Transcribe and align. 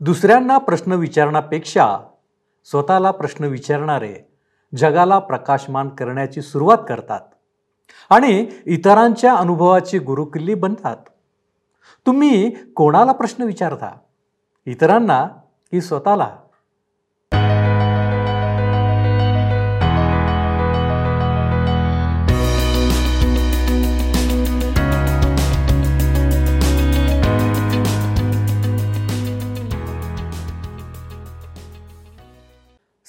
दुसऱ्यांना 0.00 0.58
प्रश्न 0.58 0.92
विचारण्यापेक्षा 0.92 1.98
स्वतःला 2.64 3.10
प्रश्न 3.10 3.44
विचारणारे 3.44 4.14
जगाला 4.76 5.18
प्रकाशमान 5.18 5.88
करण्याची 5.88 6.42
सुरुवात 6.42 6.78
करतात 6.88 7.20
आणि 8.10 8.46
इतरांच्या 8.66 9.34
अनुभवाची 9.34 9.98
गुरुकिल्ली 9.98 10.54
बनतात. 10.54 10.96
तुम्ही 12.06 12.50
कोणाला 12.50 13.12
प्रश्न 13.12 13.42
विचारता? 13.42 13.98
इतरांना 14.66 15.26
की 15.70 15.80
स्वतःला? 15.80 16.36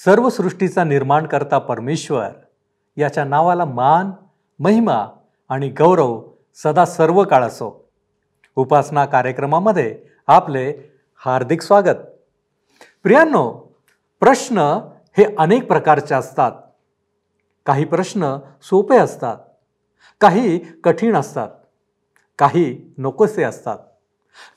सर्व 0.06 0.30
सृष्टीचा 0.30 0.84
निर्माण 0.84 1.26
करता 1.26 1.60
परमेश्वर. 1.60 2.28
याच्या 2.98 3.24
नावाला 3.24 3.66
मान 3.66 4.12
महिमा 4.60 5.08
आणि 5.50 5.70
गौरव 5.70 6.24
सदा 6.56 6.86
सर्व 6.86 7.24
काळ 7.24 7.44
असो 7.44 7.90
उपासना 8.56 9.06
कार्यक्रमामध्ये 9.06 10.00
आपले 10.28 10.74
हार्दिक 11.16 11.62
स्वागत. 11.62 11.96
प्रियांनो 13.04 13.52
प्रश्न 14.20 14.58
हे 15.18 15.36
अनेक 15.38 15.68
प्रकारचे 15.68 16.16
असतात. 16.16 16.52
काही 17.66 17.86
प्रश्न 17.86 18.38
सोपे 18.62 18.98
असतात. 18.98 19.38
काही 20.22 20.58
कठीण 20.58 21.16
असतात. 21.16 21.50
काही 22.40 22.94
नकोसे 22.98 23.44
असतात. 23.44 23.78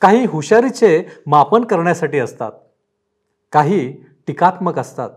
काही 0.00 0.24
हुशारीचे 0.24 1.04
मापन 1.26 1.64
करण्यासाठी 1.64 2.18
असतात. 2.18 2.52
काही 3.52 4.04
टीकात्मक 4.26 4.78
असतात. 4.78 5.10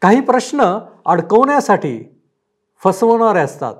काही 0.00 0.20
प्रश्न 0.20 0.78
अडकवण्यासाठी 1.06 2.20
फसवणारे 2.84 3.38
असतात. 3.38 3.74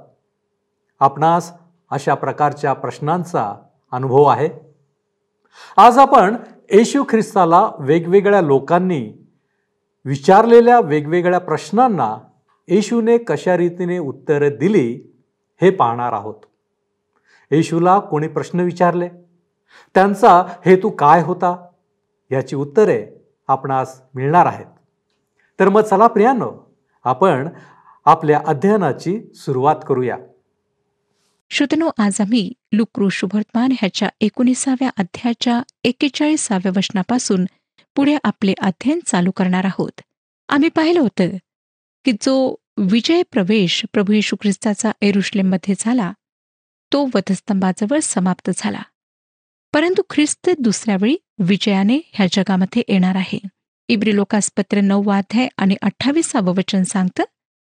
आपणास 1.01 1.53
अशा 1.91 2.15
प्रकारच्या 2.15 2.73
प्रश्नांचा 2.73 3.55
अनुभव 3.93 4.25
आहे. 4.25 4.49
आज 5.77 5.99
आपण 5.99 6.37
येशू 6.71 7.05
ख्रिस्ताला 7.09 7.71
वेगवेगळ्या 7.79 8.41
लोकांनी 8.41 9.13
विचारलेल्या 10.05 10.81
वेगवेगळ्या 10.81 11.41
प्रश्नांना 11.41 12.17
येशूने 12.69 13.19
कशा 13.19 13.57
रीतीने 13.57 13.99
उत्तरे 13.99 14.51
दिली 14.51 15.03
हे 15.63 15.71
पाहणार 15.71 16.13
आहोत. 16.13 16.35
येशूला 17.51 17.99
कोणी 17.99 18.29
प्रश्न 18.29 18.61
विचारले? 18.61 19.09
त्यांचा 19.95 20.45
हेतू 20.67 20.91
काय 20.91 21.23
होता? 21.23 21.67
याची 22.31 22.57
उत्तरे 22.57 23.07
आपणास 23.49 24.03
मिळणार 24.15 24.47
आहेत. 24.47 24.67
तर 25.61 25.69
मग 25.69 25.81
चला 25.81 26.07
प्रियानो 26.07 26.77
आपण 27.05 27.49
आपल्या 28.05 28.41
अध्ययनाची 28.47 29.21
सुरुवात 29.35 29.77
करूया. 29.89 30.17
श्रोतनो 31.51 31.91
आज 31.99 32.21
आम्ही 32.21 32.53
लुक्रू 32.73 33.09
शुभवर्तमान 33.09 33.73
ह्याच्या 33.73 34.09
एकोणीसाव्या 34.21 34.91
अध्यायाच्या 34.97 35.63
एक्केचाळीसाव्या 35.85 36.73
वचनापासून 36.77 37.45
पुढे 37.97 38.17
आपले 38.25 38.55
अध्ययन 38.61 39.01
चालू 39.07 39.31
करणार 39.31 39.65
आहोत. 39.65 40.01
आम्ही 40.49 40.69
पाहिलं 40.69 41.01
होतं 41.01 41.29
की 42.05 42.13
जो 42.13 42.55
विजय 42.77 43.23
प्रवेश 43.31 43.85
प्रभू 43.93 44.13
येशू 44.13 44.37
ख्रिस्ताचा 44.41 44.91
एरुश्लेममध्ये 45.01 45.75
झाला 45.79 46.13
तो 46.93 47.05
वधस्तंभाजवळ 47.15 47.99
समाप्त 48.03 48.51
झाला. 48.57 48.83
परंतु 49.73 50.03
ख्रिस्त 50.11 50.51
दुसऱ्या 50.59 50.97
वेळी 51.01 51.17
विजयाने 51.39 51.99
ह्या 52.13 52.27
जगामध्ये 52.33 52.83
येणार 52.89 53.15
आहे. 53.15 53.39
इब्री 53.89 54.15
लोकासपत्र 54.17 54.81
नववाध्याय 54.81 55.49
आणि 55.57 55.77
अठ्ठावीसावं 55.83 56.55
वचन 56.55 56.83
सांगतं 56.83 57.25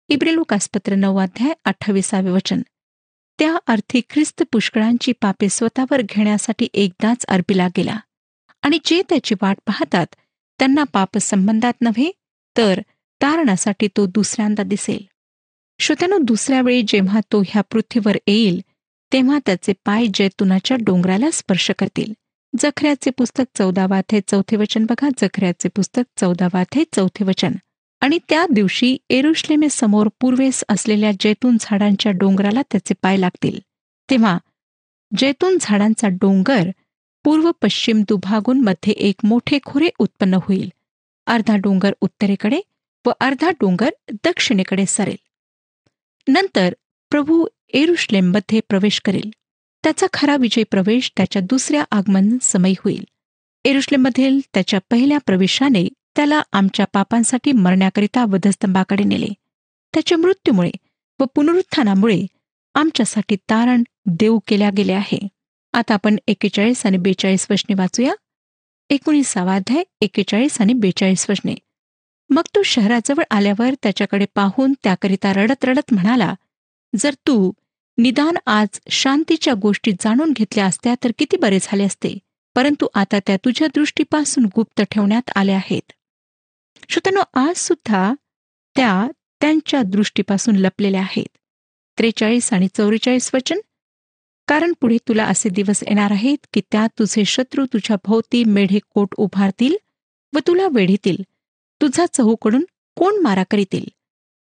इब्री 0.09 0.35
लोकासपत्र 0.35 0.95
नववाध्याय 0.95 1.53
अठ्ठावीसावे 1.65 2.31
वचन. 2.31 2.61
त्या 3.39 3.57
अर्थी 3.67 4.01
ख्रिस्त 4.11 4.43
पुष्कळांची 4.53 5.13
पापे 5.13 5.49
स्वतःवर 5.49 6.03
घेण्यासाठी 6.03 6.69
एकदाच 6.75 7.25
अर्पिला 7.29 7.67
गेला 7.77 7.99
आणि 8.63 8.79
जे 8.85 9.03
त्याची 9.09 9.35
वाट 9.43 9.57
पाहतात 9.67 10.07
त्यांना 10.59 10.85
पाप 10.85 11.19
संबंधात 11.19 11.81
नव्हे 11.81 12.11
तर 12.57 12.81
तारणासाठी 13.21 13.89
तो 13.97 14.07
दुसऱ्यांदा 14.07 14.63
दिसेल. 14.63 15.05
श्रोत्यानो 15.81 16.19
दुसऱ्या 16.19 16.61
वेळी 16.63 16.83
जेव्हा 16.89 17.21
तो 17.33 17.41
ह्या 17.41 17.63
पृथ्वीवर 17.63 18.17
येईल 18.27 18.61
तेव्हा 19.13 19.39
त्याचे 19.47 19.73
पाय 19.85 20.07
जैतुनाच्या 20.15 20.77
डोंगराला 20.81 21.31
स्पर्श 21.31 21.71
करतील. 21.71 22.13
जखऱ्याचे 22.59 23.11
पुस्तक 23.11 23.59
चौदावाथे 23.59 24.21
चौथे 24.29 24.57
वचन 24.57 24.85
बघा. 24.85 25.09
जखऱ्याचे 25.19 25.69
पुस्तक 25.69 26.21
चौदावाथे 26.21 26.85
चौथे 26.95 27.25
वचन. 27.25 27.53
आणि 28.01 28.19
त्या 28.29 28.47
दिवशी 28.51 28.99
एरुश्लेमे 29.11 29.69
समोर 29.69 30.09
पूर्वेस 30.21 30.65
असलेल्या 30.69 31.13
जैतून 31.21 31.57
झाडांच्या 31.61 32.13
डोंगराला 32.13 32.63
त्याचे 32.63 32.95
पाय 33.03 33.17
लागतील. 33.17 33.61
तेव्हा 34.11 34.39
जैतून 35.17 35.59
झाडांचा 35.61 36.09
डोंगर 36.09 36.71
पूर्व 37.25 37.51
पश्चिम 37.63 38.03
दुभागून 38.09 38.61
मध्ये 38.61 38.93
एक 38.93 39.15
मोठे 39.25 39.59
खोरे 39.65 39.89
उत्पन्न 39.99 40.35
होईल. 40.35 40.73
अर्धा 41.27 41.57
डोंगर 41.57 41.93
उत्तरेकडे 42.01 42.61
व 43.07 43.11
अर्धा 43.21 43.51
डोंगर 43.51 43.91
दक्षिणेकडे 44.25 44.87
सरेल. 44.87 45.17
नंतर 46.29 46.75
प्रभू 47.11 47.47
एरुश्लेममध्ये 47.69 48.61
प्रवेश 48.69 49.01
करेल. 49.05 49.31
त्याचा 49.87 50.07
खरा 50.13 50.37
विजय 50.37 50.63
प्रवेश 50.63 51.13
त्याच्या 51.17 51.43
दुसऱ्या 51.43 51.85
आगमन 51.91 52.39
समयी 52.43 52.75
होईल. 52.85 53.05
एरुश्लेमधील 53.65 54.41
त्याच्या 54.55 54.81
पहिल्या 54.91 55.19
प्रवेशाने 55.19 55.89
त्याला 56.17 56.43
आमच्या 56.53 56.87
पापांसाठी 56.93 57.53
मरण्याकरिता 57.53 58.25
वधस्तंभाकडे 58.25 59.05
नेले. 59.05 59.27
त्याच्या 59.95 60.19
मृत्यूमुळे 60.19 60.71
व 61.21 61.25
पुनरुत्थानामुळे 61.25 62.27
आमच्यासाठी 62.75 63.37
तारण 63.37 63.83
देऊ 64.07 64.39
केल्या 64.49 64.71
गेले 64.77 64.93
आहे. 64.93 65.19
आता 65.73 65.95
आपण 65.95 66.17
एकेचाळीस 66.27 66.87
आणि 66.87 66.97
बेचाळीस 66.97 67.47
वचने 67.51 67.75
वाचूया. 67.75 68.15
एकोणीसावाध्याय 68.91 69.83
एकेचाळीस 70.01 70.61
आणि 70.61 70.73
बेचाळीस 70.73 71.31
वचने 71.31 71.55
मग 72.31 72.43
तो 72.55 72.63
शहराजवळ 72.63 73.25
आल्यावर 73.31 73.75
त्याच्याकडे 73.83 74.27
पाहून 74.35 74.73
त्याकरिता 74.83 75.33
रडत 75.33 75.65
रडत 75.65 75.93
म्हणाला 75.93 76.35
जर 76.97 77.15
तू 77.15 77.53
निदान 77.99 78.37
आज 78.47 78.81
शांतीच्या 78.91 79.55
गोष्टी 79.55 79.93
जाणून 79.93 80.33
घेतल्या 80.33 80.67
असत्या 80.67 80.95
तर 81.05 81.13
किती 81.19 81.37
बरे 81.37 81.59
झाले 81.63 81.85
असते. 81.85 82.19
परंतु 82.55 82.87
आता 82.95 83.19
त्या 83.27 83.37
तुझ्या 83.37 83.69
दृष्टीपासून 83.75 84.45
गुप्त 84.45 84.83
ठेवण्यात 84.83 85.31
आल्या 85.37 85.57
आहेत. 85.57 85.93
श्रोतनो 86.89 87.21
आज 87.35 87.57
सुद्धा 87.57 88.15
त्या 88.77 89.09
त्यांच्या 89.41 89.83
दृष्टीपासून 89.83 90.57
लपलेल्या 90.57 91.01
आहेत. 91.01 91.37
त्रेचाळीस 91.99 92.53
आणि 92.53 92.69
चौवेचाळीस 92.75 93.31
वचन 93.35 93.59
कारण 94.49 94.73
पुढे 94.81 94.97
तुला 95.09 95.25
असे 95.25 95.49
दिवस 95.49 95.83
येणार 95.83 96.11
आहेत 96.11 96.47
की 96.53 96.61
त्यात 96.73 96.89
तुझे 96.99 97.25
शत्रू 97.25 97.67
तुझ्या 97.67 97.97
भोवती 98.05 98.45
मेढे 98.45 98.79
कोट 98.79 99.15
उभारतील 99.17 99.77
व 100.35 100.39
तुला 100.47 100.69
वेढीतील. 100.73 101.23
तुझा 101.83 102.07
चहूकडून 102.07 102.65
कोण 102.97 103.23
मारा 103.23 103.43
करीतील? 103.51 103.85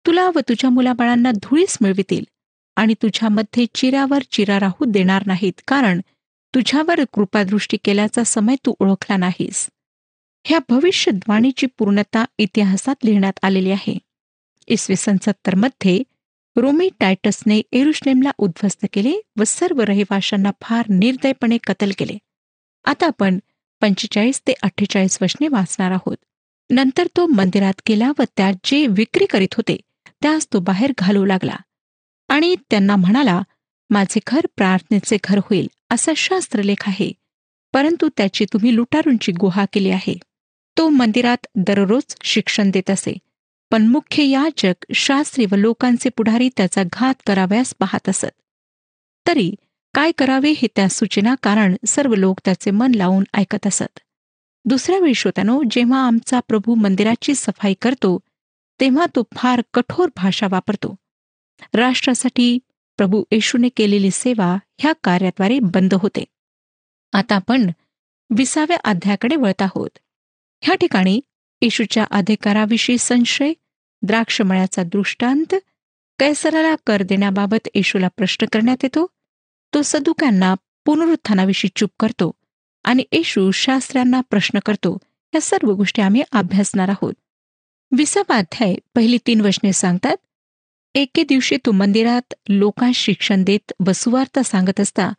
तुला 0.06 0.30
व 0.34 0.38
तुझ्या 0.48 0.70
मुलाबाळांना 0.70 1.32
धुळीस 1.32 1.78
मिळवितील. 1.80 2.24
आणि 2.76 2.94
तुझ्यामध्ये 3.02 3.66
चिरावर 3.74 4.22
चिरा 4.30 4.58
राहू 4.60 4.84
देणार 4.84 5.22
नाहीत 5.26 5.60
कारण 5.68 6.00
तुझ्यावर 6.54 7.00
कृपादृष्टी 7.12 7.76
केल्याचा 7.84 8.24
समय 8.24 8.54
तू 8.66 8.74
ओळखला 8.80 9.16
नाहीस. 9.16 9.68
ह्या 10.44 10.58
भविष्यद्वाणीची 10.68 11.66
पूर्णता 11.78 12.24
इतिहासात 12.38 12.94
लिहिण्यात 13.04 13.38
आलेली 13.42 13.70
आहे. 13.70 13.98
इसवी 14.66 14.96
सन 14.96 15.16
सत्तरमध्ये 15.22 16.02
रोमी 16.56 16.88
टायटसने 17.00 17.62
एरुश्लेमला 17.72 18.30
उद्ध्वस्त 18.38 18.86
केले 18.92 19.12
व 19.38 19.44
सर्व 19.46 19.80
रहिवाशांना 19.80 20.50
फार 20.62 20.86
निर्दयपणे 20.88 21.58
कतल 21.66 21.90
केले. 21.98 22.18
आता 22.84 23.06
आपण 23.06 23.38
पंचेचाळीस 23.80 24.40
ते 24.40 24.52
अठ्ठेचाळीस 24.62 25.18
वचने 25.22 25.48
वाचणार 25.48 25.90
आहोत. 25.90 26.16
नंतर 26.70 27.06
तो 27.16 27.26
मंदिरात 27.26 27.80
गेला 27.88 28.12
व 28.18 28.22
त्यात 28.36 28.54
जे 28.64 28.86
विक्री 28.86 29.26
करीत 29.26 29.54
होते 29.54 29.76
त्यास 30.22 30.46
तो 30.52 30.60
बाहेर 30.60 30.92
घालू 30.98 31.24
लागला. 31.24 31.56
आणि 32.28 32.56
त्यांना 32.70 32.96
म्हणाला 32.96 33.42
माझे 33.90 34.20
घर 34.26 34.40
प्रार्थनेचे 34.56 35.16
घर 35.24 35.38
होईल 35.38 35.68
असा 35.90 36.12
शास्त्रलेख 36.16 36.88
आहे. 36.88 37.12
परंतु 37.72 38.08
त्याची 38.16 38.44
तुम्ही 38.52 38.76
लुटारूंची 38.76 39.32
गुहा 39.32 39.64
केली 39.72 39.90
आहे. 39.90 40.18
तो 40.78 40.88
मंदिरात 40.88 41.46
दररोज 41.54 42.14
शिक्षण 42.22 42.70
देत 42.70 42.90
असे. 42.90 43.18
पण 43.70 43.86
मुख्य 43.86 44.22
याचक 44.22 44.86
शास्त्री 44.94 45.46
व 45.52 45.54
लोकांचे 45.54 46.08
पुढारी 46.08 46.50
त्याचा 46.56 46.82
घात 46.92 47.14
कराव्यास 47.26 47.74
पाहत 47.78 48.08
असत. 48.08 48.26
तरी 49.26 49.54
काय 49.94 50.12
करावे 50.18 50.50
हे 50.50 50.68
त्या 50.76 50.88
सूचना 50.88 51.34
कारण 51.42 51.76
सर्व 51.86 52.14
लोक 52.14 52.40
त्याचे 52.44 52.70
मन 52.70 52.94
लावून 52.94 53.24
ऐकत 53.34 53.66
असत. 53.66 53.98
दुसऱ्या 54.64 54.98
वेळी 54.98 55.14
श्रोत्यानो 55.14 55.62
जेव्हा 55.70 56.06
आमचा 56.06 56.40
प्रभू 56.40 56.74
मंदिराची 56.74 57.34
सफाई 57.34 57.74
करतो 57.82 58.18
तेव्हा 58.80 59.06
तो 59.06 59.22
फार 59.36 59.62
कठोर 59.74 60.08
भाषा 60.16 60.46
वापरतो. 60.50 60.94
राष्ट्रासाठी 61.72 62.58
प्रभू 62.96 63.22
येशूने 63.30 63.68
केलेली 63.68 64.10
सेवा 64.10 64.56
ह्या 64.78 64.92
कार्याद्वारे 65.04 65.58
बंद 65.58 65.94
होते. 65.94 66.24
आता 67.12 67.34
आपण 67.34 67.70
विसाव्या 68.30 68.76
अध्यायाकडे 68.84 69.36
वळत 69.36 69.62
आहोत. 69.62 69.98
ह्या 70.60 70.74
ठिकाणी 70.74 71.20
येशूच्या 71.62 72.04
अधिकाराविषयी 72.10 72.98
संशय 72.98 73.52
द्राक्षमळ्याचा 74.02 74.82
दृष्टांत 74.82 75.54
कैसराला 76.18 76.74
कर 76.86 77.02
देण्याबाबत 77.02 77.68
येशूला 77.74 78.08
प्रश्न 78.08 78.46
करण्यात 78.46 78.76
येतो. 78.82 79.06
तो 79.74 79.82
सदुकांना 79.84 80.54
पुनरुत्थानाविषयी 80.84 81.70
चूप 81.76 81.90
करतो 82.00 82.30
आणि 82.84 83.04
येशू 83.12 83.50
शास्त्रांना 83.50 84.20
प्रश्न 84.20 84.58
करतो. 84.58 84.98
या 85.34 85.40
सर्व 85.40 85.70
गोष्टी 85.70 86.02
आम्ही 86.02 86.22
अभ्यासणार 86.32 86.88
आहोत. 86.88 87.14
विसावा 87.92 88.36
अध्याय 88.36 88.74
पहिली 88.94 89.18
तीन 89.26 89.40
वचने 89.40 89.72
सांगतात 89.72 90.16
एके 90.94 91.22
दिवशी 91.24 91.56
तू 91.56 91.72
मंदिरात 91.72 92.34
लोकांस 92.48 92.96
शिक्षण 92.96 93.42
देत 93.44 93.72
वसुवार्ता 93.86 94.42
सांगत 94.42 94.80
असता 94.80 95.12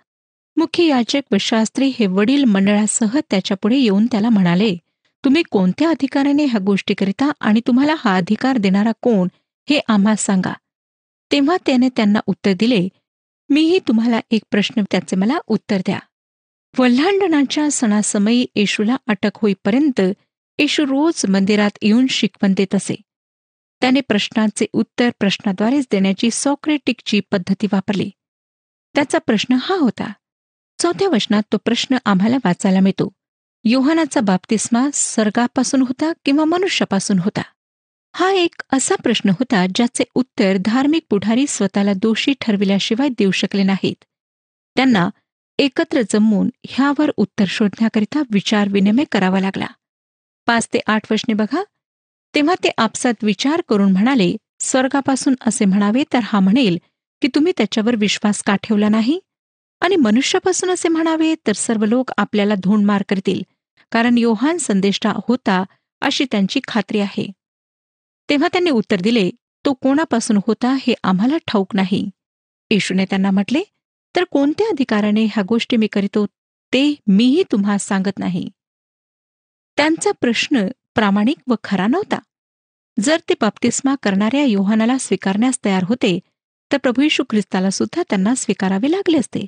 मुख्य 0.58 0.84
याचक 0.84 1.22
व 1.32 1.38
शास्त्री 1.40 1.92
हे 2.00 2.06
वडील 2.08 2.44
मंडळासह 2.44 3.20
त्याच्यापुढे 3.30 3.78
येऊन 3.78 4.06
त्याला 4.06 4.30
म्हणाले 4.30 4.76
तुम्ही 5.24 5.42
कोणत्या 5.52 5.90
अधिकाराने 5.90 6.46
ह्या 6.46 6.60
गोष्टी 6.60 6.94
करिता 6.94 7.32
आणि 7.40 7.62
तुम्हाला 7.68 7.96
हा 7.98 8.16
अधिकार 8.18 8.58
देणारा 8.58 8.92
कोण 9.02 9.28
हे 9.68 9.80
आम्हा 9.88 10.16
सांगा. 10.16 10.54
तेव्हा 11.32 11.58
त्याने 11.66 11.90
त्यांना 11.90 12.20
उत्तर 12.28 12.54
दिले 12.60 12.88
मीही 13.50 13.80
तुम्हाला 13.88 14.20
एक 14.32 14.42
प्रश्न 14.52 14.82
त्याचे 14.92 15.16
मला 15.16 15.38
उत्तर 15.48 15.78
द्या. 15.78 16.00
वल्हांडणाच्या 16.80 17.70
सणासमयी 17.72 18.46
येशूला 18.56 18.98
अटक 19.08 19.38
होईपर्यंत 19.42 20.02
येशू 20.60 20.86
रोज 20.86 21.26
मंदिरात 21.30 21.78
येऊन 21.82 22.08
शिकवण 22.10 22.54
देत 22.58 22.76
असे. 22.76 22.96
त्याने 23.82 24.02
प्रश्नाचे 24.02 24.66
उत्तर 24.74 25.10
प्रश्नाद्वारेच 25.20 25.88
देण्याची 25.92 26.32
सॉक्रेटिकची 26.32 27.20
पद्धती 27.20 27.68
वापरली. 27.72 28.10
त्याचा 28.96 29.18
प्रश्न 29.18 29.54
हा 29.62 29.76
होता. 29.76 30.14
चौथ्या 30.80 31.10
वचनात 31.10 31.44
तो 31.52 31.58
प्रश्न 31.58 31.98
आम्हाला 32.06 32.38
वाचायला 32.46 32.80
मिळतो. 32.80 33.10
योहानाचा 33.64 34.22
बाप्तिस्मा 34.22 34.90
सर्गापासून 34.94 35.82
होता 35.82 36.12
किंवा 36.26 36.46
मनुष्यापासून 36.46 37.20
होता? 37.20 37.42
हा 38.16 38.32
एक 38.32 38.64
असा 38.74 38.96
प्रश्न 38.96 39.30
होता 39.30 39.66
ज्याचे 39.76 40.04
उत्तर 40.16 40.58
धार्मिक 40.66 41.06
पुढारी 41.10 41.46
स्वतःला 41.48 41.94
दोषी 41.94 42.34
ठरविल्याशिवाय 42.42 43.10
देऊ 43.10 43.32
शकले 43.32 43.64
नाहीत. 43.64 44.04
त्यांना 44.76 45.10
एकत्र 45.60 46.02
जमवून 46.10 46.50
ह्यावर 46.68 47.12
उत्तर 47.18 47.46
शोधण्याकरिता 47.48 48.24
विचार 48.32 48.68
विनिमय 48.72 49.04
करावा 49.12 49.40
लागला. 49.40 49.68
पाच 50.46 50.68
ते 50.68 50.80
आठ 50.88 51.12
वचने 51.12 51.34
बघा. 51.34 51.64
तेव्हा 52.36 52.56
ते 52.64 52.70
आपसात 52.78 53.24
विचार 53.24 53.62
करून 53.68 53.92
म्हणाले 53.92 54.36
स्वर्गापासून 54.60 55.36
असे 55.42 55.66
म्हणावे 55.66 56.04
तर 56.14 56.20
हा 56.24 56.40
म्हणेल 56.40 56.78
की 57.22 57.28
तुम्ही 57.36 57.54
त्याच्यावर 57.58 57.96
विश्वास 57.96 58.42
का 58.44 58.56
ठेवला 58.64 58.90
नाही? 58.90 59.20
आणि 59.82 59.96
मनुष्यापासून 59.96 60.70
असे 60.70 60.90
म्हणावे 60.90 61.34
तर 61.48 61.54
सर्व 61.54 61.86
लोक 61.86 62.12
आपल्याला 62.18 62.56
धोंडमार 62.56 63.04
करतील 63.10 63.42
कारण 63.92 64.18
योहान 64.18 64.58
संदेष्टा 64.58 65.14
होता 65.28 65.64
अशी 66.02 66.26
त्यांची 66.32 66.60
खात्री 66.68 67.00
आहे. 67.00 67.26
तेव्हा 68.30 68.48
त्यांनी 68.48 68.70
उत्तर 68.70 69.02
दिले 69.02 69.30
तो 69.66 69.74
कोणापासून 69.74 70.38
होता 70.48 70.76
हे 70.82 70.94
आम्हाला 71.04 71.38
ठाऊक 71.48 71.76
नाही. 71.76 72.10
येशूने 72.72 73.06
त्यांना 73.06 73.32
म्हटले 73.32 73.64
तर 74.16 74.24
कोणत्या 74.24 74.68
अधिकाराने 74.68 75.26
ह्या 75.26 75.44
गोष्टी 75.50 75.78
मी 75.78 75.88
करीतो 75.88 76.26
ते 76.74 76.84
मीही 77.08 77.44
तुम्हा 77.52 77.78
सांगत 77.78 78.20
नाही. 78.20 78.48
त्यांचा 79.78 80.12
प्रश्न 80.22 80.66
प्रामाणिक 80.96 81.38
व 81.48 81.56
खरा 81.64 81.88
नव्हता. 81.88 82.20
जर 83.00 83.20
ते 83.30 83.34
बाप्तिस्मा 83.42 83.96
करणाऱ्या 84.04 84.44
योहानाला 84.44 84.98
स्वीकारण्यास 84.98 85.60
तयार 85.66 85.84
होते 85.84 86.20
तर 86.72 86.78
प्रभू 86.78 87.02
यशू 87.02 87.24
ख्रिस्ताला 87.30 87.70
सुद्धा 87.70 88.04
त्यांना 88.10 88.36
स्वीकारावे 88.36 88.92
लागले 88.92 89.18
असते. 89.18 89.46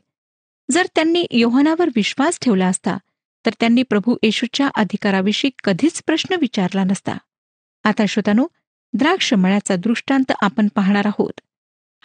जर 0.71 0.87
त्यांनी 0.95 1.25
योहानावर 1.31 1.89
विश्वास 1.95 2.39
ठेवला 2.41 2.67
असता 2.67 2.97
तर 3.45 3.51
त्यांनी 3.59 3.83
प्रभू 3.83 4.15
येशूच्या 4.23 4.69
अधिकाराविषयी 4.75 5.51
कधीच 5.63 6.03
प्रश्न 6.05 6.35
विचारला 6.41 6.83
नसता. 6.83 7.17
आता 7.83 8.05
श्रोतानो 8.05 8.47
द्राक्ष 8.93 9.33
मळ्याचा 9.33 9.75
दृष्टांत 9.75 10.31
आपण 10.41 10.67
पाहणार 10.67 11.07
आहोत. 11.07 11.41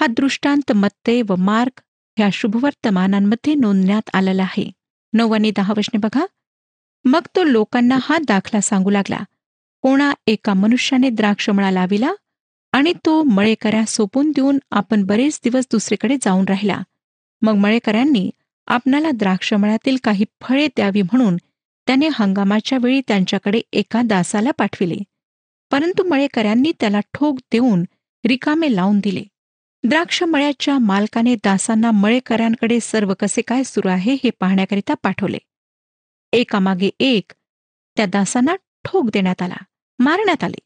हा 0.00 0.06
दृष्टांत 0.06 0.72
मत्ते 0.72 1.22
व 1.22 1.36
मार्क 1.36 1.82
ह्या 2.16 2.28
शुभवर्तमानांमध्ये 2.32 3.54
नोंदण्यात 3.54 4.10
आलेला 4.12 4.42
आहे. 4.42 4.70
नऊ 5.12 5.34
आणि 5.34 5.50
दहा 5.56 5.74
वशने 5.76 5.98
बघा. 5.98 6.26
मग 7.04 7.20
तो 7.36 7.44
लोकांना 7.44 7.98
हा 8.02 8.18
दाखला 8.18 8.60
सांगू 8.60 8.90
लागला. 8.90 9.18
कोणा 9.82 10.12
एका 10.26 10.54
मनुष्याने 10.54 11.10
द्राक्षमळा 11.10 11.70
लाविला 11.70 12.12
आणि 12.72 12.92
तो 12.92 13.22
मळेकऱ्या 13.22 13.84
सोपून 13.84 14.30
देऊन 14.30 14.58
आपण 14.70 15.04
बरेच 15.04 15.40
दिवस 15.44 15.64
दुसरीकडे 15.72 16.16
जाऊन 16.22 16.44
राहिला. 16.48 16.82
मग 17.42 17.52
मळेकऱ्यांनी 17.52 18.30
आपणाला 18.66 19.10
द्राक्षमळ्यातील 19.14 19.96
काही 20.04 20.24
फळे 20.40 20.66
द्यावी 20.66 21.02
म्हणून 21.02 21.36
त्याने 21.86 22.08
हंगामाच्या 22.12 22.78
वेळी 22.82 23.00
त्यांच्याकडे 23.08 23.60
एका 23.72 24.02
दासाला 24.04 24.50
पाठविले. 24.50 24.94
परंतु 25.70 26.04
मळेकऱ्यांनी 26.04 26.72
त्याला 26.80 27.00
ठोक 27.00 27.38
देऊन 27.52 27.84
रिकामे 28.26 28.76
लावून 28.76 29.00
दिले. 29.00 29.22
द्राक्षमळ्याच्या 29.84 30.78
मालकाने 30.78 31.34
दासांना 31.34 31.90
मळेकऱ्यांकडे 31.90 32.80
सर्व 32.80 33.14
कसे 33.20 33.42
काय 33.42 33.62
सुरू 33.62 33.88
आहे 33.88 34.14
हे 34.24 34.30
पाहण्याकरिता 34.30 34.94
पाठवले. 34.94 35.38
एकामागे 36.32 36.90
एक 37.00 37.32
त्या 37.96 38.06
दासांना 38.06 38.54
ठोक 38.84 39.10
देण्यात 39.12 39.42
आला. 39.42 39.56
मारण्यात 40.02 40.44
आले. 40.44 40.58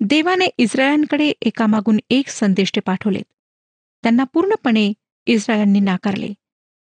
देवाने 0.00 0.44
इस्रायलांकडे 0.58 1.32
एकामागून 1.40 1.98
एक 2.10 2.28
संदेष्टे 2.28 2.80
पाठवलेत 2.80 3.32
त्यांना 4.02 4.24
पूर्णपणे 4.24 4.92
इस्रायलांनी 5.26 5.80
नाकारले. 5.80 6.28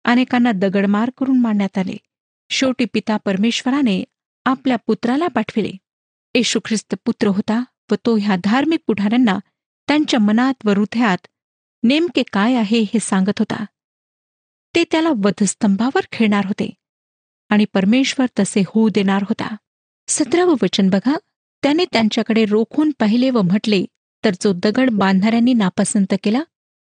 अनेकांना 0.04 0.52
दगडमार 0.52 1.10
करून 1.18 1.40
मारण्यात 1.40 1.78
आले. 1.78 1.96
शेवटी 2.50 2.84
पिता 2.84 3.16
परमेश्वराने 3.16 4.04
आपल्या 4.44 4.76
पुत्राला 4.76 5.28
पाठविले. 5.28 5.70
येशू 6.34 6.60
ख्रिस्त 6.64 6.94
पुत्र 7.04 7.26
होता 7.26 7.64
व 7.90 7.94
तो 7.94 8.16
ह्या 8.16 8.36
धार्मिक 8.44 8.80
पुढाऱ्यांना 8.86 9.38
त्यांच्या 9.88 10.20
मनात 10.20 10.54
व 10.64 10.70
हृदयात 10.70 11.26
नेमके 11.82 12.22
काय 12.32 12.54
आहे 12.54 12.80
हे 12.80 12.98
सांगत 13.00 13.38
होता. 13.38 13.64
ते 14.74 14.84
त्याला 14.84 15.10
वधस्तंभावर 15.10 16.00
खेळणार 16.12 16.46
होते 16.46 16.70
आणि 17.48 17.64
परमेश्वर 17.64 18.26
तसे 18.38 18.62
होऊ 18.66 18.88
देणार 18.88 19.22
होता. 19.22 19.56
सतरावं 20.08 20.54
वचन 20.62 20.90
बघा. 20.90 21.14
त्याने 21.62 21.84
त्यांच्याकडे 21.84 22.44
रोखून 22.44 22.90
पाहिले 22.98 23.30
व 23.30 23.42
म्हटले 23.42 23.84
तर 24.24 24.30
जो 24.40 24.52
दगड 24.52 24.90
बांधणाऱ्यांनी 24.90 25.54
नापसंत 25.54 26.14
केला 26.22 26.42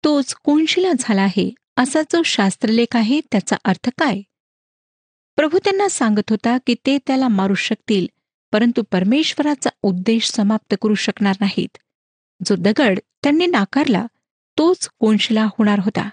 तोच 0.04 0.34
कोणशिला 0.34 0.92
झाला 0.98 1.22
आहे. 1.22 1.54
असा 1.76 2.02
जो 2.02 2.22
शास्त्रलेख 2.22 2.96
आहे 2.96 3.20
त्याचा 3.20 3.56
अर्थ 3.64 3.90
काय? 3.98 4.20
प्रभू 5.36 5.58
त्यांना 5.58 5.88
सांगत 5.88 6.30
होता 6.30 6.58
की 6.66 6.74
ते 6.86 6.98
त्याला 6.98 7.28
मारू 7.28 7.54
शकतील 7.54 8.06
परंतु 8.52 8.82
परमेश्वराचा 8.92 9.70
उद्देश 9.82 10.30
समाप्त 10.30 10.74
करू 10.82 10.94
शकणार 10.94 11.36
नाहीत. 11.40 11.78
जो 12.44 12.54
दगड 12.58 12.98
त्यांनी 13.22 13.46
नाकारला 13.46 14.06
तोच 14.58 14.88
कोणशिला 14.98 15.44
होणार 15.44 15.78
होता. 15.78 16.08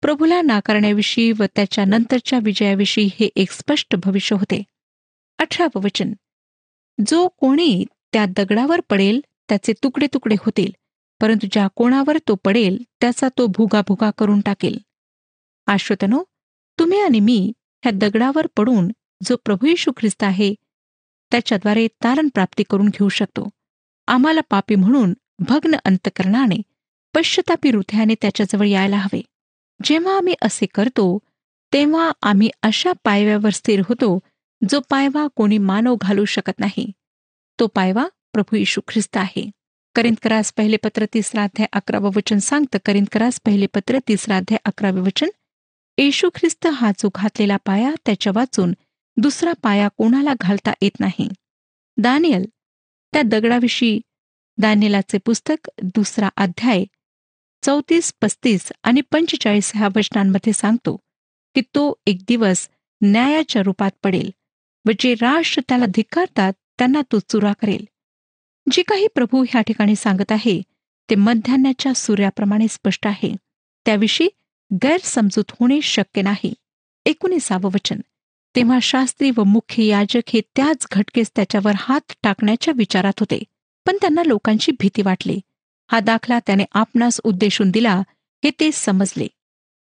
प्रभूला 0.00 0.42
नाकारण्याविषयी 0.42 1.32
व 1.32 1.44
त्याच्या 1.56 1.84
नंतरच्या 1.84 2.38
विजयाविषयी 2.42 3.10
हे 3.20 3.28
एक 3.36 3.50
स्पष्ट 3.50 3.96
भविष्य 3.96 4.36
होते. 4.36 4.62
अठरावं 5.38 5.80
वचन. 5.82 6.12
जो 7.06 7.28
कोणी 7.28 7.84
त्या 8.12 8.26
दगडावर 8.26 8.80
पडेल 8.80 9.20
त्याचे 9.48 9.72
तुकडे 9.72 10.06
तुकडे 10.14 10.34
होतील. 10.40 10.72
परंतु 11.20 11.46
ज्या 11.52 11.66
कोणावर 11.74 12.18
तो 12.28 12.34
पडेल 12.44 12.82
त्याचा 13.00 13.28
तो 13.38 13.46
भुगा 13.46 13.80
भुगा 13.88 14.10
करून 14.10 14.40
टाकेल. 14.40 14.78
आश्वतनो 15.66 16.22
तुम्ही 16.78 17.00
आणि 17.00 17.20
मी 17.20 17.52
ह्या 17.56 17.92
दगडावर 17.94 18.46
पडून 18.56 18.88
जो 19.22 19.36
प्रभू 19.44 19.66
येशू 19.66 19.92
ख्रिस्त 19.96 20.22
आहे 20.22 20.54
त्याच्याद्वारे 21.30 21.86
तारण 22.04 22.28
प्राप्ती 22.34 22.62
करून 22.70 22.88
घेऊ 22.88 23.08
शकतो. 23.08 23.48
आम्हाला 24.06 24.40
पापी 24.50 24.74
म्हणून 24.74 25.14
भग्न 25.38 25.76
अंतकरणाने 25.84 26.62
पश्चतापी 27.14 27.70
हृदयाने 27.70 28.14
त्याच्याजवळ 28.14 28.66
यायला 28.66 28.96
हवे. 28.96 29.22
जेव्हा 29.84 30.16
आम्ही 30.16 30.34
असे 30.42 30.66
करतो 30.66 31.18
तेव्हा 31.72 32.10
आम्ही 32.22 32.50
अशा 32.62 32.92
पायव्यावर 33.04 33.50
स्थिर 33.50 33.82
होतो 33.88 34.18
जो 34.62 34.80
पायवा 34.90 35.26
कोणी 35.36 35.58
मानव 35.58 35.96
घालू 36.00 36.24
शकत 36.24 36.58
नाही 36.60 36.90
तो 37.58 37.66
पायवा 37.66 38.06
प्रभू 38.32 38.56
येशू 38.56 38.80
ख्रिस्त 38.88 39.16
आहे. 39.16 39.50
करिंदकरास 39.96 40.52
पहिले 40.56 40.76
पत्र 40.76 41.04
तिसरा 41.14 41.42
अध्याय 41.42 41.66
अकरावं 41.72 42.10
वचन 42.16 42.38
सांगतं 42.38 42.78
करिंदकरास 42.84 43.40
पहिले 43.46 43.66
पत्र 43.66 43.98
तिसरा 44.08 44.36
अध्याय 44.36 44.58
अकरावे 44.64 45.00
वचन 45.00 45.28
येशू 45.98 46.28
ख्रिस्त 46.34 46.66
हा 46.72 46.90
जो 46.98 47.08
घातलेला 47.14 47.56
पाया 47.66 47.90
त्याच्या 48.06 48.32
वाचून 48.34 48.72
दुसरा 49.16 49.52
पाया 49.62 49.88
कोणाला 49.96 50.34
घालता 50.40 50.72
येत 50.82 51.00
नाही. 51.00 51.28
दानियल 51.96 52.44
त्या 53.12 53.22
दगडाविषयी 53.22 53.98
दानियलाचे 54.58 55.18
पुस्तक 55.18 55.68
दुसरा 55.82 56.28
अध्याय 56.36 56.84
चौतीस 57.62 58.12
पस्तीस 58.22 58.72
आणि 58.82 59.00
पंचेचाळीस 59.10 59.70
ह्या 59.74 59.88
वचनांमध्ये 59.96 60.52
सांगतो 60.52 60.96
की 61.54 61.60
तो 61.74 61.92
एक 62.06 62.18
दिवस 62.28 62.68
न्यायाच्या 63.00 63.62
रूपात 63.62 63.90
पडेल. 64.02 64.30
व 64.86 64.90
जे 64.98 65.14
राष्ट्र 65.14 65.62
त्याला 65.68 65.86
धिक्कारतात 65.86 66.52
त्यांना 66.78 67.02
तो 67.12 67.18
चुरा 67.18 67.52
करेल. 67.52 67.84
जे 68.72 68.82
काही 68.82 69.06
प्रभू 69.14 69.44
ह्या 69.48 69.62
ठिकाणी 69.62 69.96
सांगत 69.96 70.32
आहे 70.32 70.62
ते 71.10 71.14
मध्यान्हाच्या 71.14 71.94
सूर्याप्रमाणे 71.94 72.66
स्पष्ट 72.70 73.06
आहे. 73.06 73.36
त्याविषयी 73.86 74.28
गैरसमजूत 74.72 75.44
होणे 75.50 75.80
शक्य 75.82 76.22
नाही. 76.22 76.54
एकोणीसावं 77.06 77.70
वचन. 77.74 78.00
तेव्हा 78.56 78.78
शास्त्री 78.82 79.30
व 79.36 79.44
मुख्य 79.44 79.84
याजक 79.84 80.20
हे 80.28 80.40
त्याच 80.56 80.86
घटकेस 80.92 81.30
त्याच्यावर 81.36 81.72
हात 81.76 82.12
टाकण्याच्या 82.22 82.74
विचारात 82.76 83.20
होते. 83.20 83.42
पण 83.86 83.96
त्यांना 83.96 84.22
लोकांची 84.26 84.72
भीती 84.72 85.02
वाटली. 85.02 85.40
हा 85.92 86.00
दाखला 86.00 86.38
त्याने 86.38 86.64
आपणास 86.72 87.20
उद्देशून 87.24 87.70
दिला 87.70 88.02
हे 88.44 88.50
ते 88.60 88.72
समजले. 88.72 89.26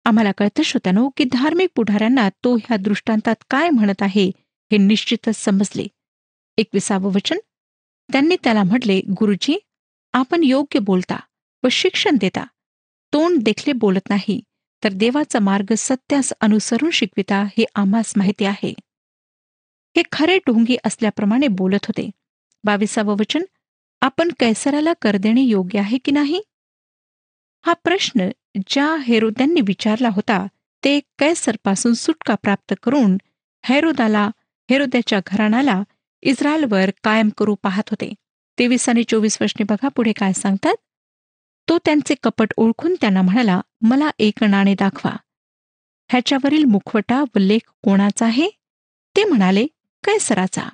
आम्हाला 0.06 0.32
कळतं 0.32 0.64
श्रोत्यानो 0.64 1.10
की 1.18 1.24
धार्मिक 1.24 1.70
पुढाऱ्यांना 1.76 2.30
तो 2.30 2.56
ह्या 2.56 2.78
दृष्टांतात 2.78 3.36
काय 3.50 3.70
म्हणत 3.70 4.02
आहे 4.02 4.32
हे 4.72 4.78
निश्चितच 4.78 5.36
समजले. 5.36 5.88
एकविसावं 6.58 7.12
वचन. 7.12 7.38
त्यांनी 8.12 8.36
त्याला 8.44 8.64
म्हटले 8.64 9.02
गुरुजी 9.02 9.60
आपण 10.14 10.44
योग्य 10.44 10.80
बोलता 10.80 11.20
व 11.64 11.70
शिक्षण 11.70 12.18
देता. 12.22 12.46
तोंड 13.14 13.44
देखले 13.44 13.74
बोलत 13.74 14.10
नाही 14.10 14.42
तर 14.84 14.90
देवाचा 14.94 15.40
मार्ग 15.40 15.74
सत्यास 15.78 16.34
अनुसरून 16.42 16.90
शिकविता 16.90 17.44
हे 17.58 17.66
आम्हास 17.76 18.14
माहिती 18.18 18.46
आहे. 18.46 18.74
हे 19.98 20.02
खरे 20.12 20.38
ढोंगी 20.38 20.78
असल्याप्रमाणे 20.86 21.48
बोलत 21.48 21.86
होते. 21.86 22.10
बावीसावं 22.64 23.16
वचन. 23.20 23.44
आपण 24.02 24.32
कैसराला 24.40 24.94
कर 25.02 25.18
देणे 25.18 25.42
योग्य 25.42 25.80
आहे 25.80 25.98
की 25.98 26.12
नाही? 26.12 26.42
हा 27.66 27.74
प्रश्न 27.74 28.30
ज्या 28.68 28.96
हेरोद्यांनी 28.96 29.62
विचारला 29.62 30.10
होता 30.10 30.48
ते 30.84 31.00
कैसरपासून 31.20 31.94
सुटका 31.94 32.36
प्राप्त 32.36 32.74
करून 32.84 33.18
हैरोदाला 33.64 34.30
हेरोद्याच्या 34.70 35.20
घराण्याला 35.28 35.84
इस्रायलवर 36.22 36.92
कायम 37.04 37.30
करू 37.38 37.56
पाहत 37.56 37.90
होते. 37.90 38.14
तेवीस 38.60 38.90
आणि 38.90 39.04
चोवीस 39.04 39.38
वर्षने 39.42 39.64
बघा 39.64 39.88
पुढे 39.88 40.12
काय 40.12 40.34
सांगतात. 40.34 40.76
तो 41.70 41.78
त्यांचे 41.78 42.16
कपट 42.24 42.54
ओळखून 42.58 42.96
त्यांना 43.02 43.22
म्हणाला 43.22 43.62
मला 43.82 44.10
एक 44.20 44.44
नाणे 44.44 44.74
दाखवा. 44.74 45.12
ह्याच्यावरील 46.12 46.64
मुखवटा 46.64 47.22
व 47.22 47.40
लेख 47.40 47.72
कोणाचा 47.84 48.26
आहे? 48.26 48.50
ते 49.16 49.24
म्हणाले 49.24 49.68
कैसराचा. 50.04 50.70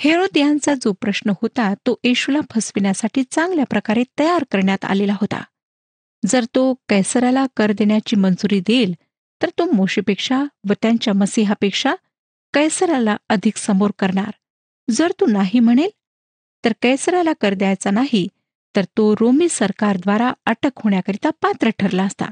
हेरोद 0.00 0.36
यांचा 0.36 0.74
जो 0.74 0.92
प्रश्न 0.92 1.30
होता 1.42 1.74
तो 1.74 1.94
येशूला 2.04 2.38
फसविण्यासाठी 2.50 3.22
चांगल्या 3.30 3.64
प्रकारे 3.64 4.02
तयार 4.18 4.44
करण्यात 4.50 4.84
आलेला 4.84 5.12
होता. 5.12 5.42
जर 6.26 6.44
तो 6.54 6.74
कैसराला 6.88 7.46
कर 7.56 7.72
देण्याची 7.72 8.16
मंजुरी 8.16 8.60
देईल 8.60 8.94
तर 9.42 9.48
तो 9.48 9.70
मोशेपेक्षा 9.72 10.44
व 10.68 10.72
त्यांच्या 10.72 11.14
मसिहापेक्षा 11.14 11.94
कैसराला 12.54 13.16
अधिक 13.28 13.56
समोर 13.56 13.90
करणार. 13.98 14.30
जर 14.90 15.12
तू 15.20 15.26
नाही 15.26 15.60
म्हणेल 15.60 15.90
तर 16.64 16.72
कैसराला 16.82 17.32
कर 17.40 17.54
द्यायचा 17.54 17.90
नाही 17.90 18.28
तर 18.76 18.84
तो 18.84 19.14
रोमी 19.20 19.48
सरकारद्वारा 19.48 20.32
अटक 20.46 20.70
होण्याकरिता 20.76 21.30
पात्र 21.30 21.70
ठरला 21.78 22.04
असता. 22.04 22.24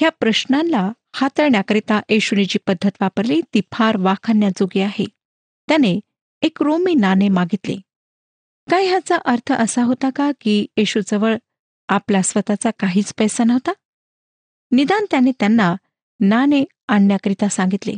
ह्या 0.00 0.10
प्रश्नांना 0.10 0.92
हाताळण्याकरिता 1.12 2.00
येशूने 2.08 2.44
जी 2.44 2.58
पद्धत 2.66 2.90
वापरली 3.00 3.40
ती 3.54 3.60
फार 3.72 3.96
वाखाणण्याजोगी 3.96 4.80
आहे. 4.80 5.04
त्याने 5.68 6.00
एक 6.42 6.62
रोमी 6.62 6.94
नाणे 6.94 7.28
मागितले. 7.28 7.76
काय 8.70 8.86
ह्याचा 8.86 9.16
अर्थ 9.16 9.52
असा 9.52 9.82
होता 9.82 10.10
का 10.16 10.30
की 10.40 10.66
येशूजवळ 10.76 11.36
आपला 11.88 12.22
स्वतःचा 12.22 12.70
काहीच 12.70 13.14
पैसा 13.18 13.44
नव्हता? 13.44 13.72
निदान 14.72 15.06
त्याने 15.10 15.30
त्यांना 15.30 15.76
नाणे 16.20 16.64
आणण्याकरिता 16.88 17.48
सांगितले. 17.48 17.92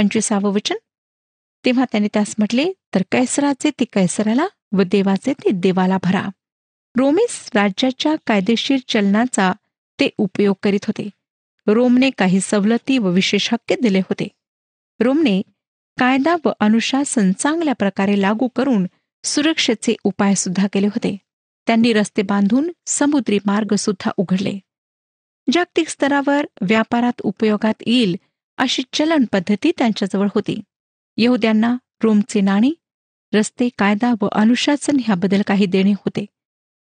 पंचवीसावं 0.00 0.52
वचन? 0.52 0.74
तेव्हा 1.64 1.84
त्याने 1.84 2.08
त्यास 2.12 2.34
म्हटले 2.38 2.72
तर 2.94 3.02
कैसराचे 3.12 3.70
ते 3.70 3.84
कैसराला 3.84 4.46
व 4.72 4.82
देवाचे 4.82 5.32
ते 5.32 5.50
देवाला 5.50 5.98
भरा. 6.02 6.28
रोमेस 6.96 7.50
राज्याच्या 7.54 8.14
कायदेशीर 8.26 8.78
चलनाचा 8.88 9.52
ते 10.00 10.08
उपयोग 10.18 10.56
करीत 10.62 10.84
होते. 10.84 11.10
रोमने 11.66 12.10
काही 12.10 12.40
सवलती 12.40 12.98
व 12.98 13.08
विशेष 13.08 13.52
हक्के 13.52 13.74
दिले 13.82 13.98
होते. 13.98 14.28
रोमने 15.00 15.42
कायदा 15.98 16.36
व 16.44 16.50
अनुशासन 16.60 17.32
चांगल्या 17.32 17.74
प्रकारे 17.74 18.20
लागू 18.20 18.48
करून 18.48 18.86
सुरक्षेचे 19.24 19.96
उपाय 20.04 20.34
सुद्धा 20.34 20.66
केले 20.72 20.86
होते. 20.86 21.16
त्यांनी 21.66 21.92
रस्ते 21.92 22.22
बांधून 22.22 22.72
समुद्री 22.86 23.38
मार्ग 23.46 23.74
सुद्धा 23.74 24.10
उघडले. 24.16 24.58
जागतिक 25.52 25.88
स्तरावर 25.88 26.46
व्यापारात 26.60 27.20
उपयोगात 27.20 27.74
येईल 27.86 28.16
अशी 28.60 28.82
चलन 28.92 29.24
पद्धती 29.32 29.72
त्यांच्याजवळ 29.78 30.28
होती. 30.34 30.60
यहुद्यांना 31.16 31.76
रोमचे 32.02 32.40
नाणी 32.40 32.74
रस्ते 33.34 33.68
कायदा 33.78 34.14
व 34.20 34.28
अनुशासन 34.32 34.96
ह्याबद्दल 35.04 35.42
काही 35.46 35.66
देणे 35.66 35.92
होते. 35.92 36.26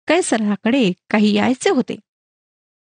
कैसराकडे 0.08 0.92
काही 1.10 1.34
यायचे 1.34 1.70
होते. 1.70 1.96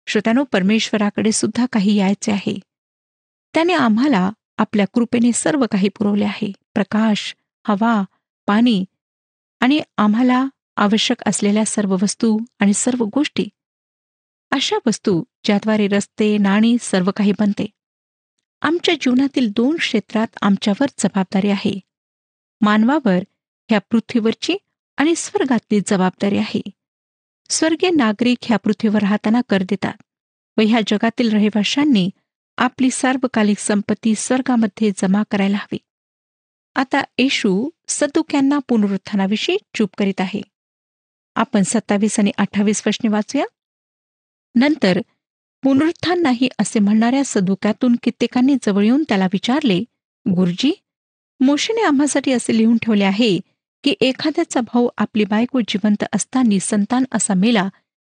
श्रोत्यानो 0.07 0.43
परमेश्वराकडे 0.43 1.31
सुद्धा 1.31 1.65
काही 1.65 1.95
यायचे 1.95 2.31
आहे. 2.31 2.59
त्याने 3.53 3.73
आम्हाला 3.73 4.31
आपल्या 4.57 4.85
कृपेने 4.93 5.31
सर्व 5.31 5.65
काही 5.71 5.89
पुरवले 5.89 6.25
आहे. 6.25 6.51
प्रकाश 6.73 7.35
हवा 7.67 8.03
पाणी 8.47 8.85
आणि 9.59 9.81
आम्हाला 9.97 10.47
आवश्यक 10.75 11.23
असलेल्या 11.25 11.65
सर्व 11.65 11.95
वस्तू 12.01 12.39
आणि 12.59 12.73
सर्व 12.73 13.05
गोष्टी. 13.13 13.45
अशा 14.51 14.75
वस्तू 14.85 15.23
ज्याद्वारे 15.43 15.87
रस्ते 15.87 16.37
नाणी 16.37 16.77
सर्व 16.81 17.11
काही 17.15 17.31
बनते. 17.39 17.65
आमच्या 18.61 18.95
जीवनातील 19.01 19.49
दोन 19.55 19.77
क्षेत्रात 19.77 20.27
आमच्यावर 20.41 20.85
जबाबदारी 20.99 21.49
आहे. 21.49 21.79
मानवावर 22.61 23.19
ह्या 23.69 23.79
पृथ्वीवरची 23.79 24.57
आणि 24.97 25.15
स्वर्गातली 25.15 25.79
जबाबदारी 25.87 26.37
आहे. 26.37 26.61
स्वर्गीय 27.49 27.89
नागरिक 27.89 28.37
ह्या 28.41 28.57
पृथ्वीवर 28.57 29.01
राहताना 29.01 29.41
कर 29.49 29.63
देतात 29.69 29.93
व 30.57 30.61
ह्या 30.67 30.79
जगातील 30.87 31.33
रहिवाशांनी 31.33 32.09
आपली 32.57 32.89
सार्वकालिक 32.91 33.57
संपत्ती 33.59 34.15
स्वर्गामध्ये 34.15 34.91
जमा 34.97 35.23
करायला 35.31 35.57
हवी. 35.57 35.77
आता 36.75 37.03
येशू 37.17 37.69
सदुक्यांना 37.87 38.59
पुनरुत्थानाविषयी 38.59 39.57
चूप 39.75 39.89
करीत 39.97 40.21
आहे. 40.21 40.41
आपण 41.35 41.61
सत्तावीस 41.61 42.19
आणि 42.19 42.31
अठ्ठावीस 42.37 42.81
प्रश्ने 42.81 43.09
वाचूया. 43.09 43.45
नंतर 44.55 44.99
पुनरुत्थान 45.63 46.21
नाही 46.21 46.49
असे 46.59 46.79
म्हणणाऱ्या 46.79 47.21
सदुक्यातून 47.25 47.95
कित्येकांनी 48.03 48.55
जवळ 48.63 48.83
येऊन 48.83 49.03
त्याला 49.03 49.25
विचारले 49.25 49.79
गुरुजी 50.25 50.71
मोशेने 51.39 51.81
आम्हासाठी 51.81 52.31
असे 52.31 52.57
लिहून 52.57 52.77
ठेवले 52.77 53.03
आहे 53.03 53.39
की 53.83 53.93
एखाद्याचा 54.01 54.61
भाऊ 54.61 54.87
आपली 54.97 55.23
बायको 55.23 55.59
जिवंत 55.59 56.03
असताना 56.13 56.59
संतान 56.61 57.03
असा 57.11 57.33
मेला 57.33 57.69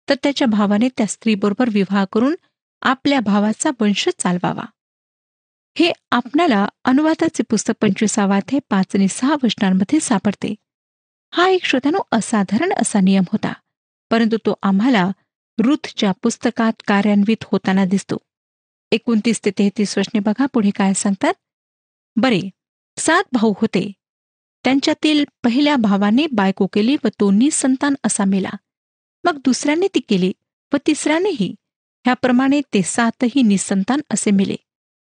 तर 0.10 0.16
त्याच्या 0.24 0.48
भावाने 0.48 0.90
त्या 0.98 1.06
स्त्रीबरोबर 1.06 1.70
विवाह 1.70 2.06
करून 2.12 2.36
आपल्या 2.82 3.20
भावाचा 3.20 3.70
वंश 3.80 4.10
चालवावा. 4.10 4.64
हे 5.76 5.92
आपणाला 6.12 6.68
अनुवादाचे 6.86 7.44
पुस्तक 7.44 7.74
पंचवीसावात 7.82 8.52
हे 8.52 8.60
पाच 8.70 8.96
आणि 8.96 9.08
सहा 9.08 9.36
वचनांमध्ये 9.44 10.00
सापडते. 10.00 10.56
हा 11.34 11.48
एक 11.50 11.66
श्रोत्यानो 11.66 12.00
असाधारण 12.12 12.74
असा 12.82 13.00
नियम 13.00 13.24
होता 13.32 13.54
परंतु 14.12 14.38
तो 14.38 14.54
आम्हाला 14.64 15.12
रुथच्या 15.60 16.12
पुस्तकात 16.12 16.74
कार्यान्वित 16.88 17.44
होताना 17.44 17.86
दिसतो. 17.86 18.18
एकोणतीस 18.92 19.42
ते 19.46 19.52
तेहतीस 19.52 19.98
वचने 19.98 20.20
बघा 20.20 20.46
पुढे 20.46 20.70
काय 20.70 20.94
सांगतात. 20.94 21.34
बरे 22.16 22.42
सात 22.98 23.24
भाऊ 23.32 23.54
होते. 23.62 23.92
त्यांच्यातील 24.64 25.26
पहिल्या 25.44 25.76
भावाने 25.76 26.28
बायको 26.28 26.68
केली 26.68 26.96
व 27.04 27.08
तो 27.20 27.32
निसंतान 27.32 27.96
असा 28.04 28.26
मेला 28.26 28.50
मग 29.24 29.38
दुसऱ्याने 29.38 29.88
ती 29.96 30.00
केली 30.00 30.34
व 30.74 30.78
तिसऱ्यानेही. 30.88 31.56
ह्याप्रमाणे 32.06 32.62
ते 32.62 32.82
सातही 32.82 33.42
निसंतान 33.42 34.02
असे 34.10 34.32
मेले. 34.32 34.56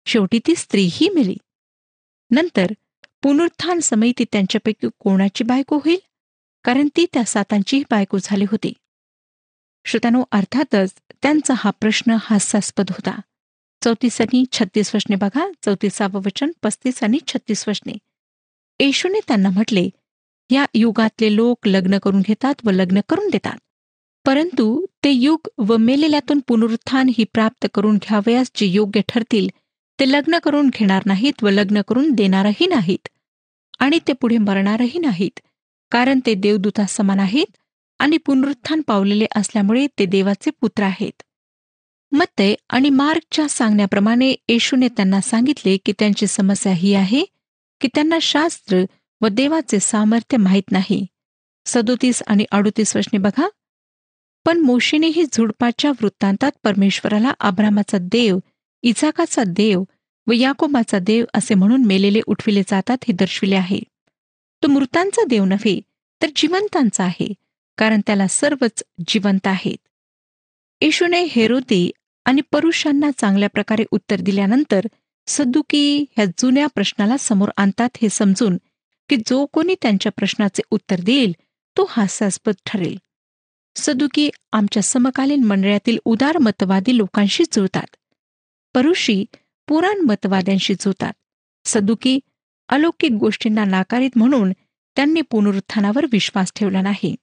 शेवटी 0.06 0.40
ती 0.48 0.56
स्त्रीही 0.56 1.10
मेली. 1.10 1.38
नंतर 2.32 2.72
पुनरुत्थान 3.24 3.80
समयी 3.80 4.14
ती 4.20 4.26
त्यांच्यापैकी 4.32 4.88
कोणाची 5.00 5.44
बायको 5.44 5.78
होईल? 5.78 6.00
कारण 6.64 6.88
ती 6.96 7.06
त्या 7.14 7.24
सातांचीही 7.24 7.84
बायको 7.92 8.18
झाली 8.24 8.46
होती. 8.52 8.74
श्रोत्यानो 9.86 10.24
अर्थातच 10.32 10.94
त्यांचा 11.22 11.54
हा 11.58 11.70
प्रश्न 11.70 12.18
हास्यास्पद 12.22 12.90
होता. 12.90 13.20
चौतीस 13.82 14.22
आणि 14.22 14.44
छत्तीस 14.52 14.96
वचने 14.96 15.16
बघा. 15.16 15.48
चौतीसावं 15.66 16.22
वचन 16.26 16.52
पस्तीस 16.64 17.04
आणि 17.04 17.18
छत्तीस 17.28 17.68
वचने 17.68 17.94
येशूने 18.80 19.20
त्यांना 19.28 19.50
म्हटले 19.50 19.90
या 20.52 20.66
युगातले 20.74 21.36
लोक 21.36 21.68
लग्न 21.68 21.98
करून 21.98 22.22
घेतात 22.22 22.56
व 22.64 22.72
लग्न 22.72 23.00
करून 23.10 23.30
देतात. 23.30 23.58
परंतु 24.26 24.86
ते 25.04 25.12
युग 25.12 25.48
व 25.58 25.78
मेलेल्यातून 25.78 26.40
पुनरुत्थान 26.48 27.10
ही 27.18 27.24
प्राप्त 27.24 27.68
करून 27.74 27.98
घ्यावयास 27.98 28.52
जे 28.56 28.66
योग्य 28.66 29.02
ठरतील 29.08 29.48
ते 30.00 30.12
लग्न 30.12 30.40
करून 30.40 30.70
घेणार 30.70 31.02
नाहीत 31.06 31.44
व 31.44 31.50
लग्न 31.50 31.82
करून 31.88 32.12
देणारही 32.12 32.68
नाहीत. 32.68 33.08
आणि 33.80 34.00
ते 34.08 34.14
पुढे 34.14 34.38
मरणारही 34.38 35.00
नाहीत. 35.00 35.40
कारण 35.92 36.20
ते 36.26 36.34
देवदूता 36.34 36.86
समान 36.86 37.20
आहेत 37.20 37.58
आणि 38.00 38.18
पुनरुत्थान 38.18 38.82
पावलेले 38.82 39.26
असल्यामुळे 39.36 39.88
ते 40.00 40.06
देवाचे 40.06 40.50
पुत्र 40.62 40.84
आहेत. 40.84 41.22
मत्ते 42.12 42.56
आणि 42.70 42.90
मार्कच्या 42.90 43.48
सांगण्याप्रमाणे 43.50 44.36
येशूने 44.48 44.88
त्यांना 44.88 45.22
सांगितले 45.22 45.78
की 45.78 45.92
त्यांची 46.00 46.28
समस्या 46.28 46.74
ही 46.74 46.94
आहे 46.94 47.26
की 47.82 47.88
त्यांना 47.88 48.20
शास्त्र 48.22 48.84
व 49.22 49.28
देवाचे 49.28 49.80
सामर्थ्य 49.80 50.38
माहीत 50.38 50.72
नाही. 50.72 51.06
सदोतीस 51.66 52.24
आणि 52.28 52.46
अडोतीस 52.52 52.96
वर्षने 52.96 53.18
बघा. 53.18 53.48
पण 54.46 54.58
मोशीनेही 54.58 55.26
झुडपाच्या 55.34 55.92
वृत्तांतात 55.92 56.52
परमेश्वराला 56.64 57.34
आभ्रामाचा 57.40 57.98
देव 58.02 58.40
इजाकाचा 58.82 59.44
देव 59.48 59.84
व 60.28 60.32
याकोबाचा 60.32 61.00
देव 61.00 61.26
असे 61.34 61.54
म्हणून 61.54 61.86
मेलेले 61.86 62.22
उठविले 62.28 62.62
जातात 62.62 62.98
हे 63.08 63.14
दर्शविले 63.14 63.56
आहे. 63.56 63.80
तो 64.64 64.68
मृतांचा 64.68 65.24
देव 65.26 65.46
नव्हे 65.46 65.82
तर 66.22 66.28
जिवंतांचा 66.36 67.04
आहे. 67.04 67.34
कारण 67.78 68.02
त्याला 68.08 68.28
सर्वच 68.28 68.84
जिवंत 69.08 69.48
आहेत. 69.48 69.88
येशूने 70.82 71.24
हेरोदे 71.24 71.92
आणि 72.26 72.42
परुषांना 72.52 73.12
चांगल्या 73.18 73.50
प्रकारे 73.50 73.84
उत्तर 73.92 74.16
दिल्यानंतर 74.22 74.86
सद्दुकी 75.28 76.06
ह्या 76.16 76.26
जुन्या 76.26 76.68
प्रश्नाला 76.68 77.18
समोर 77.18 77.50
आणतात 77.58 77.90
हे 78.02 78.10
समजून 78.10 78.58
की 79.10 79.16
जो 79.16 79.46
कोणी 79.46 79.76
त्यांच्या 79.82 80.12
प्रश्नाचे 80.12 80.62
उत्तर 80.72 81.00
देईल 81.00 81.36
तो 81.78 81.86
हास्यास्पद 81.90 82.54
ठरेल. 82.66 82.98
सदुकी 83.76 84.30
आमच्या 84.52 84.84
समकालीन 84.84 85.44
मंडळातील 85.44 85.98
उदारमतवादी 86.06 86.98
लोकांशी 86.98 87.44
जुळतात. 87.52 87.96
परुषी 88.74 89.26
पुराण 89.68 90.00
मतवाद्यांशी 90.02 90.74
जुळतात. 90.74 91.14
सदुकी 91.66 92.20
अलौकिक 92.70 93.12
गोष्टींना 93.12 93.66
नाकारित 93.66 94.10
म्हणून 94.16 94.52
त्यांनी 94.96 95.22
पुनरुत्थानावर 95.22 96.06
विश्वास 96.12 96.52
ठेवला 96.56 96.82
नाही. 96.82 97.16